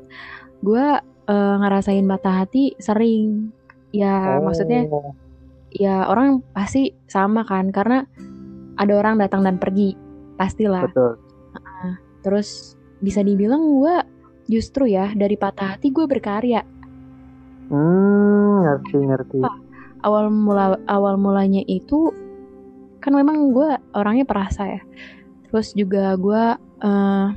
Gue 0.63 0.95
uh, 1.29 1.55
ngerasain 1.61 2.07
patah 2.07 2.47
hati 2.47 2.75
sering. 2.79 3.51
Ya 3.95 4.39
oh. 4.39 4.47
maksudnya 4.47 4.87
ya 5.71 6.09
orang 6.09 6.43
pasti 6.55 6.95
sama 7.11 7.45
kan 7.45 7.71
karena 7.71 8.07
ada 8.77 8.93
orang 8.97 9.21
datang 9.21 9.45
dan 9.45 9.57
pergi 9.61 9.95
pastilah. 10.39 10.87
Betul. 10.91 11.19
Uh, 11.57 11.95
terus 12.23 12.75
bisa 13.01 13.21
dibilang 13.21 13.63
gue 13.79 13.95
justru 14.47 14.89
ya 14.89 15.13
dari 15.13 15.35
patah 15.37 15.77
hati 15.77 15.91
gue 15.91 16.07
berkarya. 16.07 16.63
Hmm 17.67 18.63
ngerti 18.67 18.97
ngerti. 18.99 19.39
Awal 20.07 20.31
mula 20.31 20.79
awal 20.87 21.19
mulanya 21.19 21.63
itu 21.67 22.15
kan 23.03 23.15
memang 23.15 23.55
gue 23.55 23.79
orangnya 23.95 24.27
perasa 24.27 24.67
ya. 24.67 24.83
Terus 25.51 25.73
juga 25.75 26.15
gue 26.19 26.43
uh, 26.83 27.29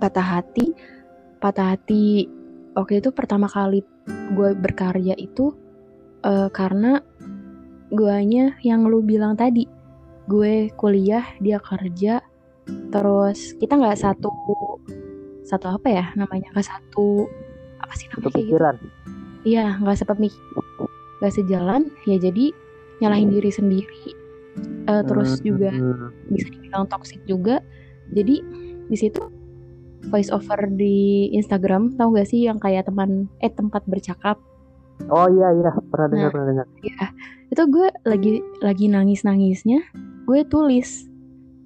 patah 0.00 0.26
hati 0.40 0.74
patah 1.38 1.74
hati 1.74 2.26
oke 2.76 2.92
itu 2.96 3.10
pertama 3.12 3.48
kali 3.48 3.84
gue 4.32 4.50
berkarya 4.56 5.14
itu 5.18 5.52
uh, 6.24 6.48
karena 6.48 7.00
guanya 7.92 8.56
yang 8.64 8.88
lu 8.88 9.04
bilang 9.04 9.36
tadi 9.36 9.68
gue 10.30 10.72
kuliah 10.80 11.24
dia 11.42 11.60
kerja 11.60 12.24
terus 12.94 13.58
kita 13.58 13.76
nggak 13.76 13.98
satu 13.98 14.30
satu 15.42 15.66
apa 15.76 15.88
ya 15.90 16.04
namanya 16.14 16.48
ke 16.54 16.62
satu 16.62 17.26
apa 17.82 17.92
sih 17.98 18.06
namanya 18.08 18.30
gitu? 18.30 18.38
pikiran 18.38 18.76
iya 19.42 19.76
nggak 19.82 19.98
sepemik 19.98 20.34
nggak 21.20 21.34
sejalan 21.34 21.90
ya 22.06 22.16
jadi 22.16 22.54
nyalahin 23.02 23.34
diri 23.34 23.50
sendiri 23.50 24.04
uh, 24.86 25.02
terus 25.02 25.38
hmm. 25.38 25.44
juga 25.44 25.70
bisa 26.30 26.48
dibilang 26.48 26.86
toxic 26.86 27.20
juga 27.26 27.58
jadi 28.14 28.40
di 28.86 28.96
situ 28.96 29.41
voice 30.10 30.30
over 30.32 30.66
di 30.66 31.30
Instagram 31.36 31.94
tahu 31.94 32.18
gak 32.18 32.28
sih 32.30 32.48
yang 32.48 32.58
kayak 32.58 32.90
teman 32.90 33.30
eh 33.38 33.52
tempat 33.52 33.84
bercakap? 33.86 34.40
Oh 35.10 35.26
iya 35.26 35.48
iya 35.56 35.70
pernah 35.90 36.08
dengar 36.10 36.28
nah, 36.30 36.32
pernah 36.34 36.46
dengar 36.50 36.66
iya. 36.82 37.04
Itu 37.52 37.62
gue 37.68 37.88
lagi 38.06 38.32
lagi 38.62 38.86
nangis 38.90 39.22
nangisnya 39.26 39.82
gue 40.26 40.40
tulis 40.46 41.10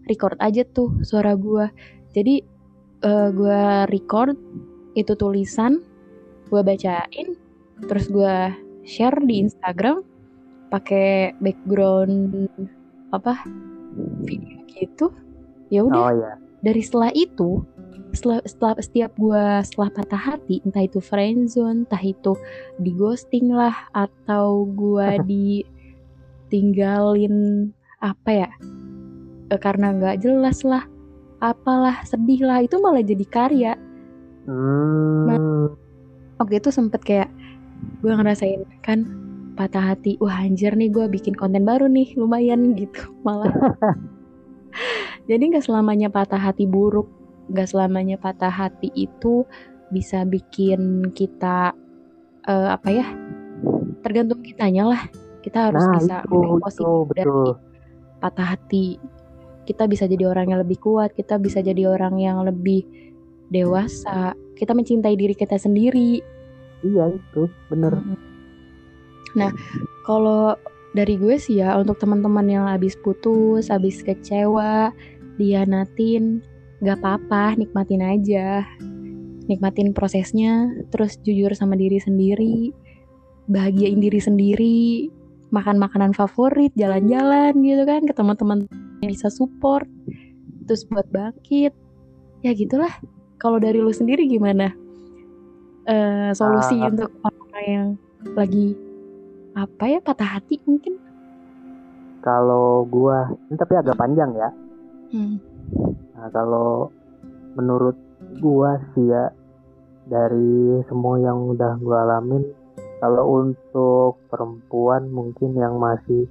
record 0.09 0.38
aja 0.40 0.64
tuh 0.72 0.92
suara 1.05 1.37
gue. 1.37 1.68
Jadi 2.16 2.40
uh, 3.05 3.29
gue 3.33 3.62
record 3.92 4.37
itu 4.96 5.12
tulisan 5.16 5.85
gue 6.49 6.61
bacain 6.62 7.37
terus 7.85 8.09
gue 8.09 8.37
share 8.87 9.18
di 9.27 9.44
Instagram 9.44 10.01
pakai 10.72 11.37
background 11.42 12.49
apa 13.12 13.44
video 14.25 14.64
gitu. 14.77 15.12
Ya 15.68 15.83
udah. 15.83 16.03
Oh, 16.09 16.12
iya. 16.14 16.45
Dari 16.64 16.80
setelah 16.80 17.12
itu 17.12 17.64
setelah, 18.16 18.40
setelah 18.48 18.74
setiap 18.80 19.12
gue 19.20 19.44
setelah 19.60 19.90
patah 19.92 20.16
hati 20.32 20.64
entah 20.64 20.88
itu 20.88 21.04
friendzone 21.04 21.84
entah 21.84 22.00
itu 22.00 22.32
di 22.80 22.96
ghosting 22.96 23.52
lah 23.52 23.76
atau 23.92 24.64
gue 24.72 25.20
ditinggalin 26.48 27.68
apa 28.00 28.30
ya 28.32 28.48
e, 29.52 29.54
karena 29.60 29.92
nggak 29.92 30.24
jelas 30.24 30.64
lah 30.64 30.88
apalah 31.44 32.00
sedih 32.08 32.40
lah 32.40 32.64
itu 32.64 32.80
malah 32.80 33.04
jadi 33.04 33.26
karya 33.28 33.76
hmm. 34.48 35.28
nah, 35.28 35.36
oke 36.40 36.56
itu 36.56 36.72
sempet 36.72 37.04
kayak 37.04 37.28
gue 38.00 38.12
ngerasain 38.12 38.64
kan 38.80 39.04
patah 39.56 39.92
hati 39.92 40.16
wah 40.20 40.40
anjir 40.40 40.72
nih 40.72 40.88
gue 40.88 41.04
bikin 41.08 41.36
konten 41.36 41.64
baru 41.68 41.88
nih 41.88 42.16
lumayan 42.16 42.72
gitu 42.76 43.12
malah 43.24 43.52
jadi 45.30 45.42
nggak 45.42 45.64
selamanya 45.64 46.08
patah 46.08 46.40
hati 46.40 46.64
buruk 46.68 47.08
nggak 47.50 47.68
selamanya 47.70 48.16
patah 48.18 48.50
hati 48.50 48.90
itu 48.94 49.46
bisa 49.94 50.26
bikin 50.26 51.14
kita 51.14 51.70
uh, 52.50 52.68
apa 52.74 52.88
ya 52.90 53.06
tergantung 54.06 54.38
kitanya 54.46 54.86
lah. 54.86 55.02
Kita 55.42 55.70
harus 55.70 55.82
nah, 55.82 55.98
bisa 55.98 56.16
itu, 56.22 56.38
positif 56.62 56.86
itu, 56.86 57.14
dari 57.18 57.34
patah 58.22 58.46
hati. 58.54 58.86
Kita 59.66 59.90
bisa 59.90 60.06
jadi 60.06 60.30
orang 60.30 60.54
yang 60.54 60.62
lebih 60.62 60.78
kuat 60.78 61.10
kita 61.14 61.42
bisa 61.42 61.58
jadi 61.58 61.90
orang 61.90 62.22
yang 62.22 62.46
lebih 62.46 62.86
dewasa. 63.50 64.34
Kita 64.54 64.74
mencintai 64.74 65.18
diri 65.18 65.34
kita 65.34 65.58
sendiri. 65.58 66.22
Iya 66.86 67.18
itu 67.18 67.50
bener. 67.70 67.98
Nah, 69.34 69.50
kalau 70.06 70.54
dari 70.96 71.20
gue 71.20 71.37
sih 71.37 71.61
ya 71.61 71.76
untuk 71.76 72.00
teman-teman 72.00 72.48
yang 72.48 72.64
habis 72.64 72.96
putus, 72.96 73.68
habis 73.68 74.00
kecewa, 74.00 74.96
dianatin, 75.37 76.40
gak 76.80 77.04
apa-apa, 77.04 77.61
nikmatin 77.61 78.00
aja. 78.00 78.64
Nikmatin 79.46 79.92
prosesnya, 79.92 80.72
terus 80.90 81.20
jujur 81.22 81.52
sama 81.52 81.76
diri 81.76 82.00
sendiri, 82.00 82.72
bahagiain 83.46 84.00
diri 84.00 84.18
sendiri, 84.18 85.12
makan 85.54 85.78
makanan 85.78 86.16
favorit, 86.16 86.74
jalan-jalan 86.74 87.54
gitu 87.62 87.85
kan, 87.87 88.02
ke 88.02 88.16
teman-teman 88.16 88.66
yang 89.04 89.12
bisa 89.12 89.30
support, 89.30 89.87
terus 90.66 90.82
buat 90.88 91.06
bangkit. 91.12 91.70
Ya 92.42 92.56
gitulah. 92.56 92.90
Kalau 93.37 93.61
dari 93.61 93.78
lu 93.78 93.92
sendiri 93.92 94.26
gimana? 94.26 94.72
Uh, 95.87 96.35
solusi 96.35 96.82
uh, 96.82 96.90
untuk 96.90 97.14
orang 97.22 97.66
yang 97.70 97.88
lagi 98.35 98.74
apa 99.56 99.84
ya 99.88 99.98
patah 100.04 100.36
hati 100.36 100.60
mungkin? 100.68 101.00
Kalau 102.20 102.84
gua 102.84 103.32
ini 103.48 103.56
tapi 103.56 103.74
agak 103.80 103.96
panjang 103.96 104.30
ya. 104.36 104.50
Hmm. 105.06 105.38
nah 106.18 106.26
kalau 106.34 106.90
menurut 107.54 107.94
gua 108.42 108.74
sih 108.92 109.06
ya 109.06 109.30
dari 110.10 110.82
semua 110.90 111.18
yang 111.22 111.54
udah 111.54 111.78
gua 111.78 112.02
alamin 112.02 112.42
kalau 112.98 113.44
untuk 113.44 114.18
perempuan 114.26 115.06
mungkin 115.14 115.54
yang 115.54 115.78
masih 115.78 116.26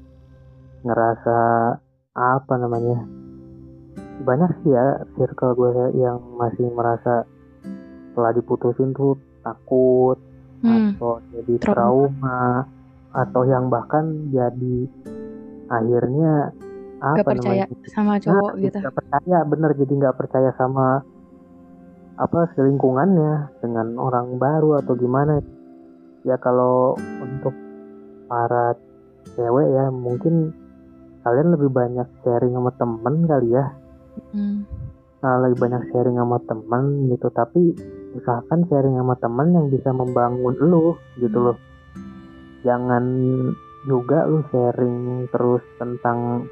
ngerasa 0.83 1.39
apa 2.15 2.53
namanya 2.59 3.05
banyak 4.27 4.51
sih 4.63 4.71
ya 4.71 5.03
circle 5.19 5.55
gue 5.55 5.99
yang 5.99 6.17
masih 6.39 6.71
merasa 6.71 7.27
setelah 8.11 8.31
diputusin 8.31 8.95
tuh 8.95 9.19
takut 9.43 10.17
hmm. 10.63 10.95
atau 10.95 11.19
jadi 11.35 11.53
trauma, 11.59 11.75
trauma 11.75 12.39
atau 13.15 13.47
yang 13.47 13.71
bahkan 13.71 14.27
jadi 14.35 14.77
akhirnya 15.71 16.51
apa 16.99 17.21
gak 17.23 17.27
percaya 17.27 17.63
namanya? 17.63 17.87
sama 17.91 18.13
cowok 18.19 18.51
nah, 18.51 18.63
gitu 18.63 18.77
gak 18.83 18.95
percaya 18.95 19.37
bener 19.47 19.71
jadi 19.75 19.93
nggak 19.95 20.17
percaya 20.19 20.49
sama 20.59 20.87
apa 22.15 22.39
selingkungannya 22.55 23.59
dengan 23.59 23.99
orang 23.99 24.39
baru 24.39 24.79
atau 24.79 24.95
gimana 24.95 25.43
ya 26.23 26.39
kalau 26.39 26.95
untuk 27.19 27.51
para 28.31 28.75
cewek 29.35 29.67
ya 29.75 29.91
mungkin 29.91 30.55
kalian 31.27 31.57
lebih 31.57 31.69
banyak 31.73 32.07
sharing 32.23 32.55
sama 32.55 32.71
temen 32.79 33.15
kali 33.27 33.49
ya 33.51 33.65
hmm. 34.31 34.63
nah, 35.19 35.43
lebih 35.43 35.67
banyak 35.67 35.91
sharing 35.91 36.15
sama 36.15 36.39
temen 36.47 37.11
gitu 37.11 37.27
tapi 37.35 37.75
usahakan 38.15 38.63
sharing 38.71 38.95
sama 38.95 39.15
temen 39.19 39.47
yang 39.51 39.67
bisa 39.67 39.91
membangun 39.91 40.55
lu 40.63 40.95
gitu 41.19 41.35
hmm. 41.35 41.47
loh 41.51 41.57
jangan 42.65 43.05
juga 43.85 44.25
lu 44.25 44.41
sharing 44.49 45.29
terus 45.29 45.61
tentang 45.77 46.49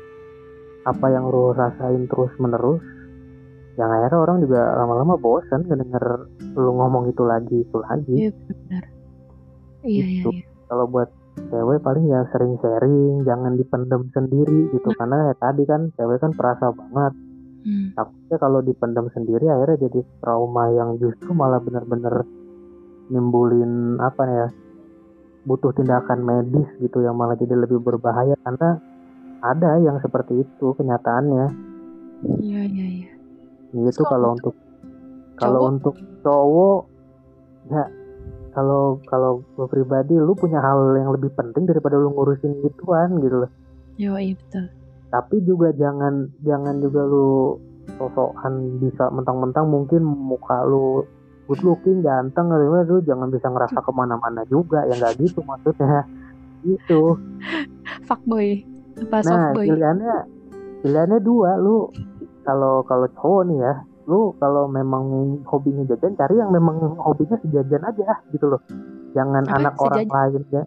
apa 0.86 1.06
yang 1.10 1.26
lu 1.28 1.52
rasain 1.52 2.06
terus 2.06 2.30
menerus 2.38 2.84
yang 3.74 3.90
akhirnya 3.90 4.20
orang 4.22 4.38
juga 4.46 4.62
lama-lama 4.78 5.18
bosan 5.18 5.66
ngedenger 5.66 6.30
lu 6.54 6.72
ngomong 6.78 7.10
itu 7.10 7.24
lagi 7.26 7.58
itu 7.66 7.78
lagi 7.82 8.14
iya 8.14 8.30
benar 8.30 8.84
iya 9.82 10.06
gitu. 10.22 10.30
iya, 10.30 10.46
iya. 10.46 10.66
kalau 10.70 10.86
buat 10.86 11.10
cewek 11.50 11.82
paling 11.82 12.06
ya 12.06 12.22
sering 12.30 12.54
sharing 12.62 13.26
jangan 13.26 13.58
dipendam 13.58 14.06
sendiri 14.14 14.70
gitu 14.70 14.90
hmm. 14.94 14.98
karena 15.02 15.34
ya 15.34 15.36
tadi 15.42 15.64
kan 15.66 15.90
cewek 15.98 16.22
kan 16.22 16.32
perasa 16.38 16.70
banget 16.70 17.14
hmm. 17.66 17.88
takutnya 17.98 18.38
kalau 18.38 18.60
dipendam 18.62 19.08
sendiri 19.10 19.50
akhirnya 19.50 19.90
jadi 19.90 20.00
trauma 20.22 20.70
yang 20.70 21.02
justru 21.02 21.34
malah 21.34 21.58
bener-bener 21.58 22.22
nimbulin 23.10 23.98
apa 23.98 24.24
ya 24.30 24.48
butuh 25.44 25.76
tindakan 25.76 26.24
medis 26.24 26.68
gitu 26.80 27.04
yang 27.04 27.16
malah 27.16 27.36
jadi 27.36 27.56
lebih 27.56 27.84
berbahaya 27.84 28.36
karena 28.42 28.80
ada 29.44 29.76
yang 29.78 30.00
seperti 30.00 30.42
itu 30.42 30.68
kenyataannya 30.74 31.48
Iya, 32.40 32.62
iya, 32.64 32.88
iya. 33.04 33.12
gitu 33.76 34.08
kalau 34.08 34.32
kalau 34.32 34.40
untuk 34.40 34.56
kalau 35.36 35.60
cowok? 35.60 35.72
untuk 35.76 35.96
cowok 36.24 36.80
ya 37.68 37.84
kalau 38.54 38.84
kalau 39.04 39.32
gue 39.58 39.68
pribadi 39.68 40.16
lu 40.16 40.32
punya 40.32 40.62
hal 40.62 40.96
yang 40.96 41.12
lebih 41.12 41.34
penting 41.34 41.68
daripada 41.68 42.00
lu 42.00 42.14
ngurusin 42.14 42.64
gituan 42.64 43.20
gitu 43.20 43.44
loh 43.44 43.52
Yo, 44.00 44.16
iya 44.16 44.34
betul. 44.40 44.72
tapi 45.12 45.44
juga 45.44 45.76
jangan 45.76 46.32
jangan 46.42 46.80
juga 46.80 47.04
lu 47.04 47.60
sosokan 48.00 48.80
bisa 48.80 49.12
mentang-mentang 49.12 49.68
mungkin 49.68 50.02
muka 50.08 50.64
lu 50.64 51.04
good 51.46 51.62
looking 51.62 52.00
ganteng 52.02 52.48
gitu 52.48 52.66
lu 52.88 52.98
jangan 53.04 53.28
bisa 53.28 53.48
ngerasa 53.48 53.80
ke 53.86 53.92
mana-mana 53.92 54.42
juga 54.48 54.84
ya 54.86 54.96
nggak 54.96 55.20
gitu 55.20 55.40
maksudnya 55.44 56.08
gitu 56.64 57.20
Fuckboy. 58.08 58.64
Apa 59.00 59.20
nah 59.20 59.52
softboy? 59.52 59.68
pilihannya 59.68 60.16
pilihannya 60.82 61.20
dua 61.20 61.58
lu 61.58 61.90
kalau 62.44 62.84
kalau 62.84 63.08
cowok 63.16 63.42
nih 63.48 63.58
ya 63.60 63.74
lu 64.04 64.36
kalau 64.36 64.68
memang 64.68 65.04
hobinya 65.48 65.88
jajan 65.88 66.14
cari 66.14 66.36
yang 66.36 66.52
memang 66.52 66.76
hobinya 67.00 67.40
sejajan 67.40 67.84
aja 67.84 68.20
gitu 68.32 68.52
loh 68.52 68.62
jangan 69.16 69.48
Apa? 69.48 69.56
anak 69.60 69.74
orang 69.80 70.00
Sejajan? 70.04 70.16
lain 70.16 70.44
ya 70.52 70.64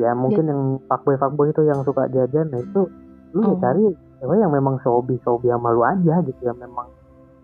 ya 0.00 0.10
mungkin 0.12 0.44
yang 0.44 0.62
fuckboy 0.86 1.16
fuckboy 1.16 1.48
itu 1.48 1.62
yang 1.64 1.80
suka 1.84 2.08
jajan 2.08 2.48
nah 2.48 2.60
itu 2.60 2.84
lu 3.32 3.40
ya 3.40 3.48
Oh. 3.48 3.56
cari 3.58 3.84
cewek 4.20 4.36
yang 4.36 4.52
memang 4.52 4.76
sehobi 4.80 5.16
sehobi 5.20 5.48
sama 5.48 5.72
lu 5.72 5.80
aja 5.82 6.20
gitu 6.20 6.40
ya 6.40 6.52
memang 6.52 6.88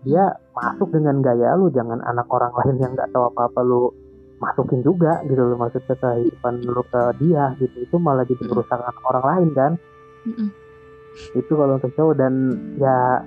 dia 0.07 0.23
masuk 0.55 0.87
dengan 0.95 1.19
gaya 1.19 1.59
lu 1.59 1.67
jangan 1.67 1.99
anak 2.07 2.31
orang 2.31 2.55
lain 2.63 2.75
yang 2.79 2.91
nggak 2.95 3.11
tahu 3.11 3.27
apa 3.27 3.51
apa 3.51 3.59
lu 3.61 3.91
masukin 4.37 4.85
juga 4.85 5.19
gitu 5.25 5.41
loh 5.41 5.57
maksudnya 5.57 5.97
kehidupan 5.97 6.61
lu 6.63 6.83
ke 6.87 7.01
dia 7.19 7.51
gitu. 7.59 7.75
Itu 7.83 7.95
malah 7.99 8.23
jadi 8.23 8.39
Mm. 8.45 8.49
merusak 8.53 8.79
anak 8.79 9.03
orang 9.03 9.25
lain 9.25 9.49
kan? 9.51 9.71
Mm-mm. 10.23 10.49
itu 11.33 11.49
kalau 11.49 11.81
untuk 11.81 11.91
cowok. 11.97 12.15
Dan 12.15 12.33
ya 12.77 13.25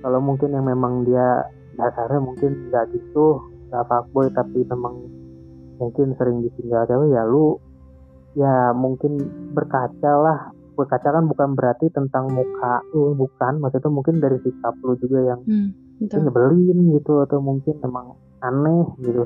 kalau 0.00 0.22
mungkin 0.22 0.54
yang 0.54 0.64
memang 0.64 1.02
dia 1.02 1.42
dasarnya 1.74 2.22
mungkin 2.22 2.70
nggak 2.70 2.94
gitu 2.94 3.42
nggak 3.68 3.84
fuckboy 3.90 4.30
tapi 4.30 4.62
memang 4.62 4.94
mungkin 5.82 6.14
sering 6.14 6.44
ditinggal 6.44 6.86
cewek 6.86 7.10
ya 7.10 7.26
lu 7.26 7.58
ya 8.38 8.70
mungkin 8.72 9.18
berkaca 9.52 10.12
lah. 10.14 10.40
Berkaca 10.72 11.18
kan 11.18 11.26
bukan 11.26 11.52
berarti 11.58 11.90
tentang 11.90 12.30
muka 12.30 12.80
lu 12.94 13.12
bukan. 13.18 13.58
Maksudnya 13.58 13.90
mungkin 13.90 14.22
dari 14.22 14.38
sikap 14.40 14.78
lu 14.86 14.94
juga 15.02 15.20
yang 15.20 15.42
Hmm, 15.42 15.74
mungkin 16.02 16.18
betul. 16.18 16.26
nyebelin 16.26 16.78
gitu 16.92 17.12
atau 17.22 17.38
mungkin 17.38 17.74
memang 17.78 18.06
aneh 18.40 18.84
gitu 18.98 19.22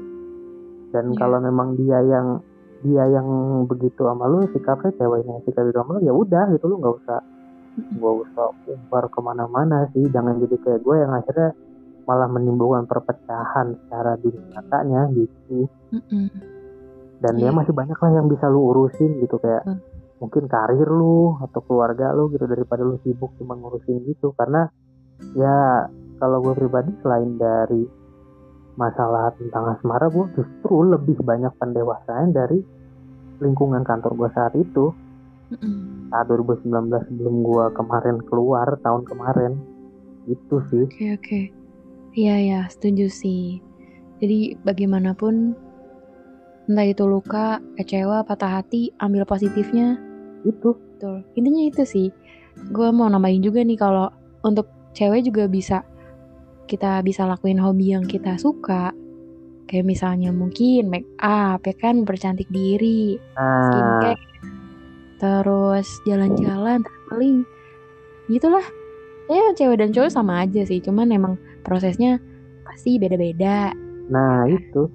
dan 0.92 1.04
Iya. 1.08 1.16
kalau 1.16 1.38
memang 1.40 1.74
dia 1.74 1.98
yang 2.00 2.40
dia 2.80 3.04
yang 3.08 3.26
begitu 3.64 4.04
sama 4.04 4.28
lu 4.28 4.44
sikapnya 4.52 4.92
ceweknya 4.94 5.40
sikap 5.42 5.64
itu 5.64 5.74
sama 5.74 5.96
lu 5.96 6.00
ya 6.02 6.12
udah 6.12 6.44
gitu 6.52 6.64
lu 6.66 6.76
nggak 6.78 6.96
usah 7.00 7.20
Mm-mm. 7.76 8.00
gak 8.00 8.14
usah 8.24 8.46
umbar 8.66 9.04
ke 9.08 9.20
mana-mana 9.20 9.84
sih 9.90 10.08
jangan 10.08 10.36
jadi 10.38 10.56
kayak 10.58 10.80
gue 10.80 10.96
yang 10.96 11.12
akhirnya 11.12 11.52
malah 12.04 12.24
menimbulkan 12.24 12.84
perpecahan 12.84 13.76
secara 13.76 14.16
dunia 14.16 14.44
nyatanya 14.48 15.00
gitu 15.12 15.68
Mm-mm. 15.92 16.26
dan 17.18 17.34
ya 17.36 17.48
Iya. 17.48 17.56
masih 17.56 17.72
banyak 17.72 17.96
lah 17.96 18.12
yang 18.12 18.28
bisa 18.28 18.46
lu 18.46 18.70
urusin 18.70 19.20
gitu 19.20 19.36
kayak 19.36 19.64
Hmm. 19.64 19.80
mungkin 20.16 20.48
karir 20.48 20.88
lu 20.88 21.36
atau 21.36 21.60
keluarga 21.60 22.12
lu 22.12 22.28
gitu 22.30 22.44
daripada 22.44 22.80
lu 22.80 22.96
sibuk 23.00 23.36
cuma 23.36 23.52
ngurusin 23.52 24.00
gitu 24.06 24.32
karena 24.32 24.72
ya 25.32 25.84
kalau 26.16 26.40
gue 26.42 26.54
pribadi 26.56 26.92
selain 27.04 27.36
dari 27.36 27.84
masalah 28.76 29.32
tentang 29.40 29.76
asmara 29.76 30.08
gue 30.12 30.26
justru 30.36 30.84
lebih 30.84 31.16
banyak 31.24 31.52
pendewasaan 31.56 32.32
dari 32.32 32.60
lingkungan 33.40 33.84
kantor 33.84 34.12
gue 34.16 34.30
saat 34.36 34.52
itu 34.56 34.92
Mm-mm. 35.52 36.12
saat 36.12 36.26
2019 36.28 37.08
sebelum 37.08 37.34
gue 37.44 37.64
kemarin 37.76 38.16
keluar 38.28 38.68
tahun 38.84 39.02
kemarin 39.08 39.52
itu 40.28 40.56
sih 40.72 40.84
Oke, 40.90 41.06
oke. 41.16 41.40
Iya, 42.16 42.36
ya, 42.40 42.60
setuju 42.72 43.12
sih. 43.12 43.60
Jadi 44.24 44.56
bagaimanapun 44.64 45.52
entah 46.66 46.88
itu 46.88 47.04
luka, 47.04 47.60
kecewa, 47.76 48.24
patah 48.24 48.58
hati, 48.58 48.90
ambil 48.96 49.28
positifnya. 49.28 50.00
itu 50.48 50.72
Betul. 50.96 51.28
Intinya 51.36 51.62
itu 51.68 51.84
sih. 51.84 52.08
Gue 52.72 52.88
mau 52.88 53.12
nambahin 53.12 53.44
juga 53.44 53.60
nih 53.60 53.76
kalau 53.76 54.08
untuk 54.40 54.64
cewek 54.96 55.28
juga 55.28 55.44
bisa 55.44 55.84
kita 56.66 57.00
bisa 57.06 57.24
lakuin 57.24 57.58
hobi 57.62 57.94
yang 57.94 58.04
kita 58.04 58.36
suka. 58.36 58.90
Kayak 59.66 59.86
misalnya 59.86 60.30
mungkin 60.30 60.86
make 60.86 61.10
up, 61.18 61.62
ya 61.66 61.74
kan, 61.74 62.02
mempercantik 62.02 62.46
diri, 62.54 63.18
nah 63.34 63.66
skincare, 63.66 64.22
terus 65.18 65.88
jalan-jalan, 66.06 66.86
traveling, 66.86 67.42
gitulah. 68.30 68.62
Ya 69.26 69.50
cewek 69.58 69.82
dan 69.82 69.90
cowok 69.90 70.10
sama 70.14 70.46
aja 70.46 70.62
sih, 70.62 70.78
cuman 70.78 71.10
emang 71.10 71.34
prosesnya 71.66 72.22
pasti 72.62 72.98
beda-beda. 72.98 73.74
nah 74.06 74.46
itu 74.46 74.86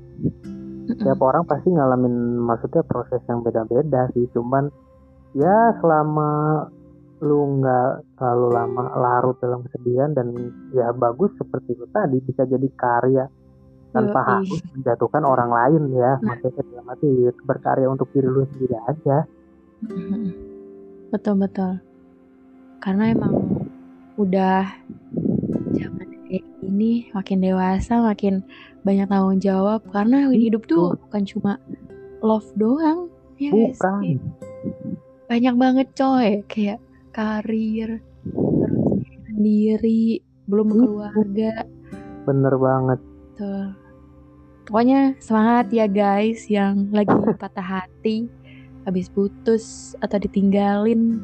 Mm-mm. 0.88 1.04
tiap 1.04 1.20
orang 1.20 1.44
pasti 1.44 1.68
ngalamin 1.68 2.40
maksudnya 2.40 2.80
proses 2.88 3.20
yang 3.28 3.44
beda-beda 3.44 4.08
sih 4.16 4.24
cuman 4.32 4.72
ya 5.36 5.76
selama 5.84 6.68
nggak 7.72 8.20
terlalu 8.20 8.48
lama 8.52 8.84
larut 9.00 9.38
dalam 9.40 9.64
kesedihan 9.64 10.12
dan 10.12 10.36
ya 10.76 10.92
bagus 10.92 11.32
seperti 11.40 11.80
itu 11.80 11.88
tadi 11.96 12.20
bisa 12.20 12.44
jadi 12.44 12.68
karya 12.76 13.26
tanpa 13.96 14.20
harus 14.24 14.60
menjatuhkan 14.76 15.24
orang 15.24 15.52
lain 15.52 15.96
ya 15.96 16.20
Nah. 16.20 16.36
maksudnya 16.36 16.64
dalam 16.68 16.92
arti 16.92 17.08
berkarya 17.48 17.88
untuk 17.88 18.12
diri 18.12 18.28
lu 18.28 18.44
sendiri 18.52 18.76
aja 18.88 19.24
Mm-mm. 19.82 20.52
Betul 21.12 21.42
betul. 21.42 21.82
Karena 22.80 23.12
emang 23.12 23.34
udah 24.16 24.64
zaman 25.76 26.08
kayak 26.30 26.46
gini 26.64 27.12
makin 27.12 27.44
dewasa, 27.44 28.00
makin 28.00 28.46
banyak 28.88 29.10
tanggung 29.10 29.42
jawab. 29.44 29.84
Karena 29.92 30.30
hidup 30.32 30.70
tuh 30.70 30.96
bukan 30.96 31.24
cuma 31.28 31.54
love 32.24 32.48
doang, 32.56 33.12
ya 33.42 33.52
bukan 33.52 34.22
Banyak 35.28 35.56
banget 35.60 35.88
coy, 35.96 36.44
kayak 36.48 36.80
karir, 37.12 38.00
terus 38.26 39.04
sendiri, 39.28 40.20
belum 40.48 40.68
Hmm. 40.68 40.80
keluarga. 40.80 41.54
bener 42.22 42.54
banget 42.56 43.00
Betul. 43.34 43.74
Pokoknya 44.70 45.18
semangat 45.18 45.74
ya 45.74 45.90
guys 45.90 46.46
yang 46.46 46.94
lagi 46.94 47.10
patah 47.42 47.66
hati, 47.82 48.30
habis 48.86 49.10
putus 49.10 49.98
atau 50.00 50.22
ditinggalin. 50.22 51.18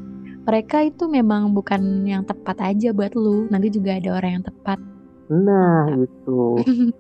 Mereka 0.48 0.90
itu 0.90 1.06
memang 1.06 1.52
bukan 1.52 2.08
yang 2.08 2.24
tepat 2.24 2.58
aja 2.64 2.96
buat 2.96 3.14
lu. 3.14 3.46
Nanti 3.52 3.68
juga 3.70 4.00
ada 4.00 4.18
orang 4.18 4.42
yang 4.42 4.46
tepat. 4.48 4.80
nah 5.28 5.92
itu 5.92 6.40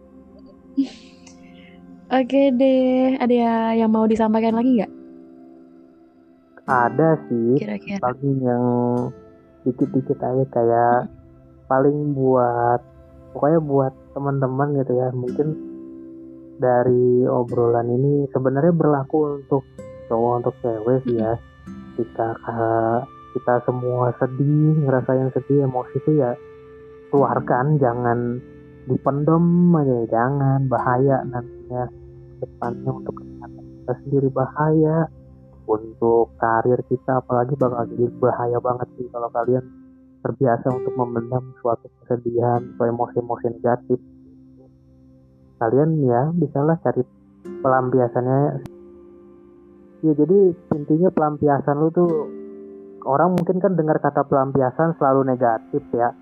Oke 2.07 2.51
deh, 2.55 3.19
ada 3.19 3.73
yang 3.75 3.91
mau 3.91 4.07
disampaikan 4.07 4.55
lagi 4.55 4.79
nggak 4.79 4.91
ada 6.67 7.15
sih 7.31 7.63
kira-kira? 7.63 8.03
paling 8.03 8.35
yang 8.43 8.65
dikit-dikit 9.63 10.19
aja 10.19 10.45
kayak 10.51 10.99
paling 11.71 12.11
buat 12.11 12.83
pokoknya 13.31 13.59
buat 13.63 13.93
teman-teman 14.11 14.75
gitu 14.83 14.93
ya. 14.99 15.07
Mungkin 15.15 15.47
dari 16.59 17.23
obrolan 17.27 17.87
ini 17.87 18.27
sebenarnya 18.35 18.73
berlaku 18.75 19.39
untuk 19.39 19.63
cowok 20.11 20.31
untuk 20.43 20.55
cewek 20.59 21.03
sih 21.07 21.15
ya. 21.19 21.39
Kita 21.95 22.27
ka- 22.43 23.05
kita 23.35 23.63
semua 23.63 24.11
sedih 24.19 24.75
ngerasain 24.83 25.29
sedih 25.31 25.69
emosi 25.69 25.95
itu 26.01 26.11
ya 26.19 26.33
keluarkan 27.13 27.77
jangan 27.79 28.41
dipendem 28.87 29.71
aja 29.71 29.97
jangan 30.11 30.59
bahaya 30.67 31.23
nantinya. 31.31 31.87
Depannya 32.37 32.91
untuk 32.93 33.17
kesehatan 33.17 33.65
kita 33.65 33.93
sendiri 34.03 34.29
bahaya 34.29 35.09
untuk 35.67 36.33
karir 36.39 36.79
kita 36.87 37.19
apalagi 37.19 37.53
bakal 37.59 37.83
jadi 37.91 38.07
bahaya 38.17 38.57
banget 38.63 38.87
sih 38.95 39.07
kalau 39.11 39.29
kalian 39.29 39.63
terbiasa 40.23 40.67
untuk 40.71 40.93
memendam 40.95 41.53
suatu 41.59 41.91
kesedihan 42.03 42.63
atau 42.75 42.85
emosi-emosi 42.87 43.47
negatif. 43.59 43.99
Kalian 45.59 45.89
ya 46.07 46.31
bisalah 46.31 46.79
cari 46.81 47.03
pelampiasannya. 47.61 48.41
Ya 50.05 50.13
jadi 50.13 50.39
intinya 50.73 51.09
pelampiasan 51.11 51.75
lu 51.77 51.89
tuh 51.91 52.11
orang 53.03 53.35
mungkin 53.35 53.57
kan 53.59 53.75
dengar 53.75 53.99
kata 53.99 54.25
pelampiasan 54.25 54.95
selalu 54.97 55.35
negatif 55.35 55.83
ya. 55.93 56.15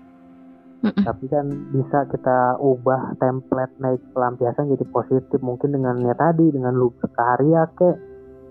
Mm-mm. 0.84 1.08
tapi 1.08 1.24
kan 1.32 1.48
bisa 1.72 2.04
kita 2.12 2.60
ubah 2.60 3.16
template 3.16 3.72
naik 3.80 3.98
pelampiasan 4.12 4.68
jadi 4.68 4.84
positif 4.92 5.40
mungkin 5.40 5.72
dengan 5.72 5.96
ya 6.04 6.12
tadi 6.12 6.52
dengan 6.52 6.76
lu 6.76 6.92
berkarya 7.00 7.64
kek 7.72 7.96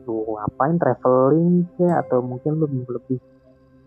lu 0.05 0.25
ngapain 0.37 0.77
traveling 0.77 1.65
kek 1.77 1.93
atau 2.05 2.21
mungkin 2.21 2.61
lu 2.61 2.65
lebih 2.69 3.19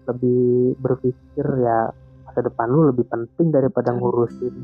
lebih 0.08 0.74
berpikir 0.80 1.46
ya 1.62 1.92
masa 2.26 2.40
depan 2.44 2.68
lu 2.68 2.90
lebih 2.90 3.06
penting 3.08 3.54
daripada 3.54 3.94
ngurusin 3.94 4.54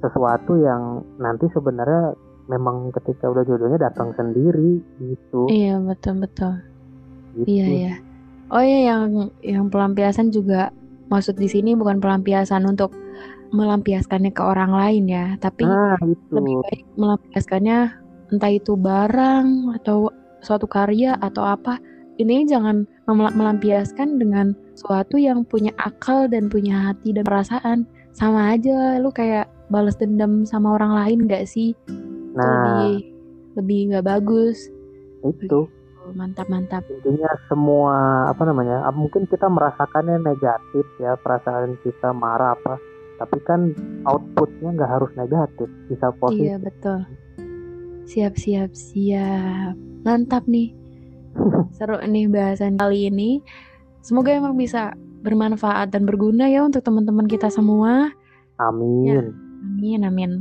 sesuatu 0.00 0.60
yang 0.60 1.00
nanti 1.16 1.48
sebenarnya 1.52 2.12
memang 2.48 2.92
ketika 2.92 3.32
udah 3.32 3.44
jodohnya 3.48 3.88
datang 3.88 4.12
sendiri 4.16 4.80
gitu 5.00 5.48
Iya 5.48 5.80
betul 5.80 6.20
betul. 6.20 6.54
gitu. 7.40 7.48
Iya 7.48 7.66
iya. 7.66 7.94
Oh 8.52 8.60
iya 8.60 8.92
yang 8.92 9.32
yang 9.40 9.66
pelampiasan 9.72 10.28
juga 10.28 10.68
maksud 11.08 11.40
di 11.40 11.48
sini 11.48 11.72
bukan 11.72 11.98
pelampiasan 11.98 12.68
untuk 12.68 12.92
melampiaskannya 13.54 14.34
ke 14.34 14.42
orang 14.42 14.74
lain 14.74 15.04
ya, 15.06 15.26
tapi 15.38 15.62
nah 15.62 15.94
lebih 16.34 16.58
baik 16.66 16.82
melampiaskannya 16.98 17.78
entah 18.34 18.50
itu 18.50 18.74
barang 18.74 19.78
atau 19.80 20.10
suatu 20.44 20.68
karya 20.68 21.16
atau 21.18 21.42
apa. 21.42 21.80
Ini 22.14 22.46
jangan 22.46 22.86
mel- 23.10 23.34
melampiaskan 23.34 24.22
dengan 24.22 24.54
suatu 24.78 25.18
yang 25.18 25.42
punya 25.42 25.74
akal 25.82 26.30
dan 26.30 26.46
punya 26.46 26.92
hati 26.92 27.10
dan 27.10 27.26
perasaan. 27.26 27.78
Sama 28.14 28.54
aja 28.54 29.02
lu 29.02 29.10
kayak 29.10 29.50
balas 29.66 29.98
dendam 29.98 30.46
sama 30.46 30.78
orang 30.78 30.94
lain 30.94 31.18
gak 31.26 31.50
sih? 31.50 31.74
Itu 31.90 32.38
nah 32.38 32.46
lebih 32.46 32.94
lebih 33.58 33.80
nggak 33.90 34.06
bagus. 34.06 34.70
itu 35.24 35.66
Mantap 36.12 36.52
mantap. 36.52 36.84
intinya 36.84 37.32
semua 37.48 38.28
apa 38.28 38.44
namanya 38.44 38.84
mungkin 38.92 39.24
kita 39.24 39.48
merasakannya 39.48 40.20
negatif 40.20 40.84
ya 41.00 41.16
perasaan 41.16 41.80
kita 41.80 42.12
marah 42.12 42.52
apa 42.52 42.76
tapi 43.16 43.40
kan 43.40 43.72
outputnya 44.04 44.76
nggak 44.76 44.92
harus 45.00 45.08
negatif 45.16 45.64
bisa 45.88 46.12
Iya 46.12 46.20
positif 46.20 46.60
betul. 46.60 46.98
Siap 48.04 48.36
siap 48.36 48.70
siap. 48.76 49.74
Mantap 50.04 50.44
nih. 50.44 50.76
Seru 51.76 51.96
nih 52.04 52.28
bahasan 52.28 52.76
kali 52.76 53.08
ini. 53.08 53.40
Semoga 54.04 54.36
emang 54.36 54.54
bisa 54.60 54.92
bermanfaat 55.24 55.88
dan 55.88 56.04
berguna 56.04 56.44
ya 56.52 56.60
untuk 56.60 56.84
teman-teman 56.84 57.24
kita 57.24 57.48
semua. 57.48 58.12
amin 58.60 59.32
Amin 59.64 60.04
amin. 60.04 60.32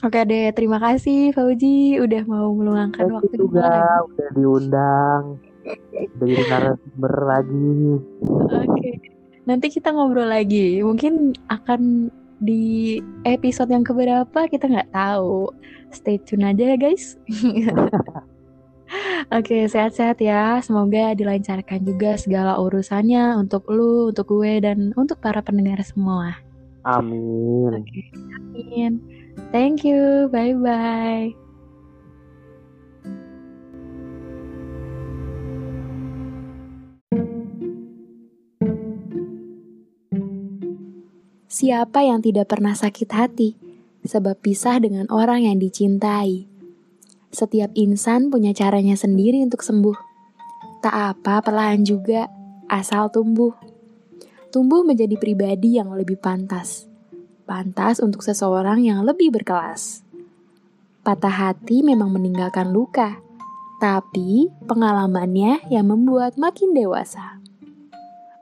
Oke 0.00 0.22
deh, 0.24 0.48
terima 0.56 0.80
kasih 0.80 1.34
Fauji 1.36 2.00
udah 2.00 2.24
mau 2.24 2.54
meluangkan 2.56 3.04
Thank 3.04 3.16
waktu 3.20 3.34
juga 3.36 4.00
udah 4.06 4.28
diundang 4.32 5.22
udah 5.60 6.06
jadi 6.24 6.42
narasumber 6.48 7.14
lagi 7.28 7.76
Oke. 8.48 8.90
Nanti 9.44 9.66
kita 9.66 9.90
ngobrol 9.90 10.30
lagi. 10.30 10.78
Mungkin 10.80 11.34
akan 11.50 12.12
di 12.40 12.98
episode 13.28 13.70
yang 13.70 13.84
keberapa 13.84 14.48
kita 14.48 14.66
nggak 14.66 14.90
tahu. 14.90 15.52
Stay 15.92 16.16
tune 16.20 16.48
aja 16.48 16.74
ya 16.74 16.76
guys. 16.80 17.20
Oke, 19.30 19.70
sehat-sehat 19.70 20.18
ya. 20.18 20.58
Semoga 20.58 21.14
dilancarkan 21.14 21.86
juga 21.86 22.18
segala 22.18 22.58
urusannya 22.58 23.38
untuk 23.38 23.62
lu, 23.70 24.10
untuk 24.10 24.26
gue, 24.26 24.58
dan 24.58 24.90
untuk 24.98 25.22
para 25.22 25.38
pendengar 25.38 25.78
semua. 25.86 26.34
amin 26.82 27.84
Oke, 27.84 28.10
amin. 28.34 28.98
Thank 29.54 29.86
you. 29.86 30.26
Bye-bye. 30.32 31.49
Siapa 41.60 42.00
yang 42.00 42.24
tidak 42.24 42.56
pernah 42.56 42.72
sakit 42.72 43.10
hati 43.12 43.52
sebab 44.00 44.40
pisah 44.40 44.80
dengan 44.80 45.04
orang 45.12 45.44
yang 45.44 45.60
dicintai? 45.60 46.48
Setiap 47.28 47.76
insan 47.76 48.32
punya 48.32 48.56
caranya 48.56 48.96
sendiri 48.96 49.44
untuk 49.44 49.60
sembuh. 49.60 49.92
Tak 50.80 50.96
apa, 50.96 51.44
perlahan 51.44 51.84
juga, 51.84 52.32
asal 52.64 53.12
tumbuh. 53.12 53.52
Tumbuh 54.48 54.88
menjadi 54.88 55.20
pribadi 55.20 55.76
yang 55.76 55.92
lebih 55.92 56.16
pantas. 56.16 56.88
Pantas 57.44 58.00
untuk 58.00 58.24
seseorang 58.24 58.80
yang 58.80 59.04
lebih 59.04 59.28
berkelas. 59.28 60.00
Patah 61.04 61.52
hati 61.52 61.84
memang 61.84 62.08
meninggalkan 62.08 62.72
luka, 62.72 63.20
tapi 63.84 64.48
pengalamannya 64.64 65.68
yang 65.68 65.92
membuat 65.92 66.40
makin 66.40 66.72
dewasa. 66.72 67.36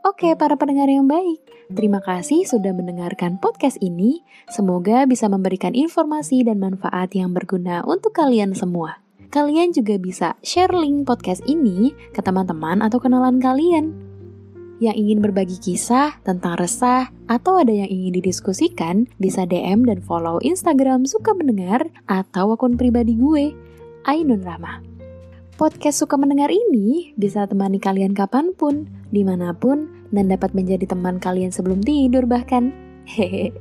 Oke, 0.07 0.39
para 0.39 0.55
pendengar 0.55 0.87
yang 0.87 1.11
baik, 1.11 1.48
terima 1.73 2.01
kasih 2.01 2.49
sudah 2.49 2.73
mendengarkan 2.73 3.37
podcast 3.37 3.77
ini. 3.85 4.25
Semoga 4.49 5.05
bisa 5.05 5.29
memberikan 5.29 5.77
informasi 5.77 6.45
dan 6.45 6.61
manfaat 6.61 7.13
yang 7.13 7.37
berguna 7.37 7.85
untuk 7.85 8.17
kalian 8.17 8.57
semua. 8.57 9.01
Kalian 9.29 9.77
juga 9.77 10.01
bisa 10.01 10.41
share 10.41 10.73
link 10.73 11.05
podcast 11.05 11.45
ini 11.45 11.93
ke 12.17 12.25
teman-teman 12.25 12.81
atau 12.81 12.97
kenalan 12.97 13.37
kalian. 13.37 13.93
Yang 14.79 14.97
ingin 15.05 15.19
berbagi 15.21 15.59
kisah 15.59 16.17
tentang 16.23 16.55
resah 16.57 17.11
atau 17.27 17.59
ada 17.59 17.75
yang 17.75 17.91
ingin 17.91 18.23
didiskusikan, 18.23 19.11
bisa 19.19 19.45
DM 19.45 19.85
dan 19.85 20.01
follow 20.01 20.39
Instagram 20.41 21.05
Suka 21.05 21.35
Mendengar 21.35 21.91
atau 22.07 22.55
akun 22.55 22.79
pribadi 22.79 23.19
gue, 23.19 23.53
Ainun 24.07 24.41
Rama. 24.47 24.81
Podcast 25.59 25.99
Suka 25.99 26.15
Mendengar 26.15 26.55
ini 26.55 27.11
bisa 27.19 27.43
temani 27.51 27.83
kalian 27.83 28.15
kapan 28.15 28.55
pun, 28.55 28.87
di 29.11 29.27
mana 29.27 29.51
pun, 29.51 29.98
dan 30.13 30.33
dapat 30.33 30.53
menjadi 30.57 30.89
teman 30.89 31.21
kalian 31.21 31.53
sebelum 31.53 31.85
tidur 31.85 32.25
bahkan. 32.25 32.73
Hehe. 33.09 33.53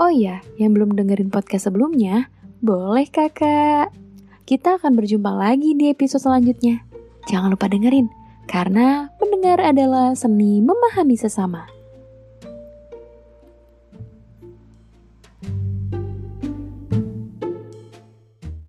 Oh 0.00 0.08
iya, 0.08 0.40
yang 0.56 0.72
belum 0.72 0.96
dengerin 0.96 1.28
podcast 1.28 1.68
sebelumnya, 1.68 2.32
boleh 2.64 3.04
kakak. 3.08 3.92
Kita 4.48 4.80
akan 4.80 4.96
berjumpa 4.96 5.28
lagi 5.28 5.76
di 5.76 5.92
episode 5.92 6.24
selanjutnya. 6.24 6.80
Jangan 7.28 7.52
lupa 7.52 7.68
dengerin, 7.68 8.08
karena 8.48 9.12
mendengar 9.20 9.60
adalah 9.60 10.16
seni 10.16 10.64
memahami 10.64 11.14
sesama. 11.20 11.79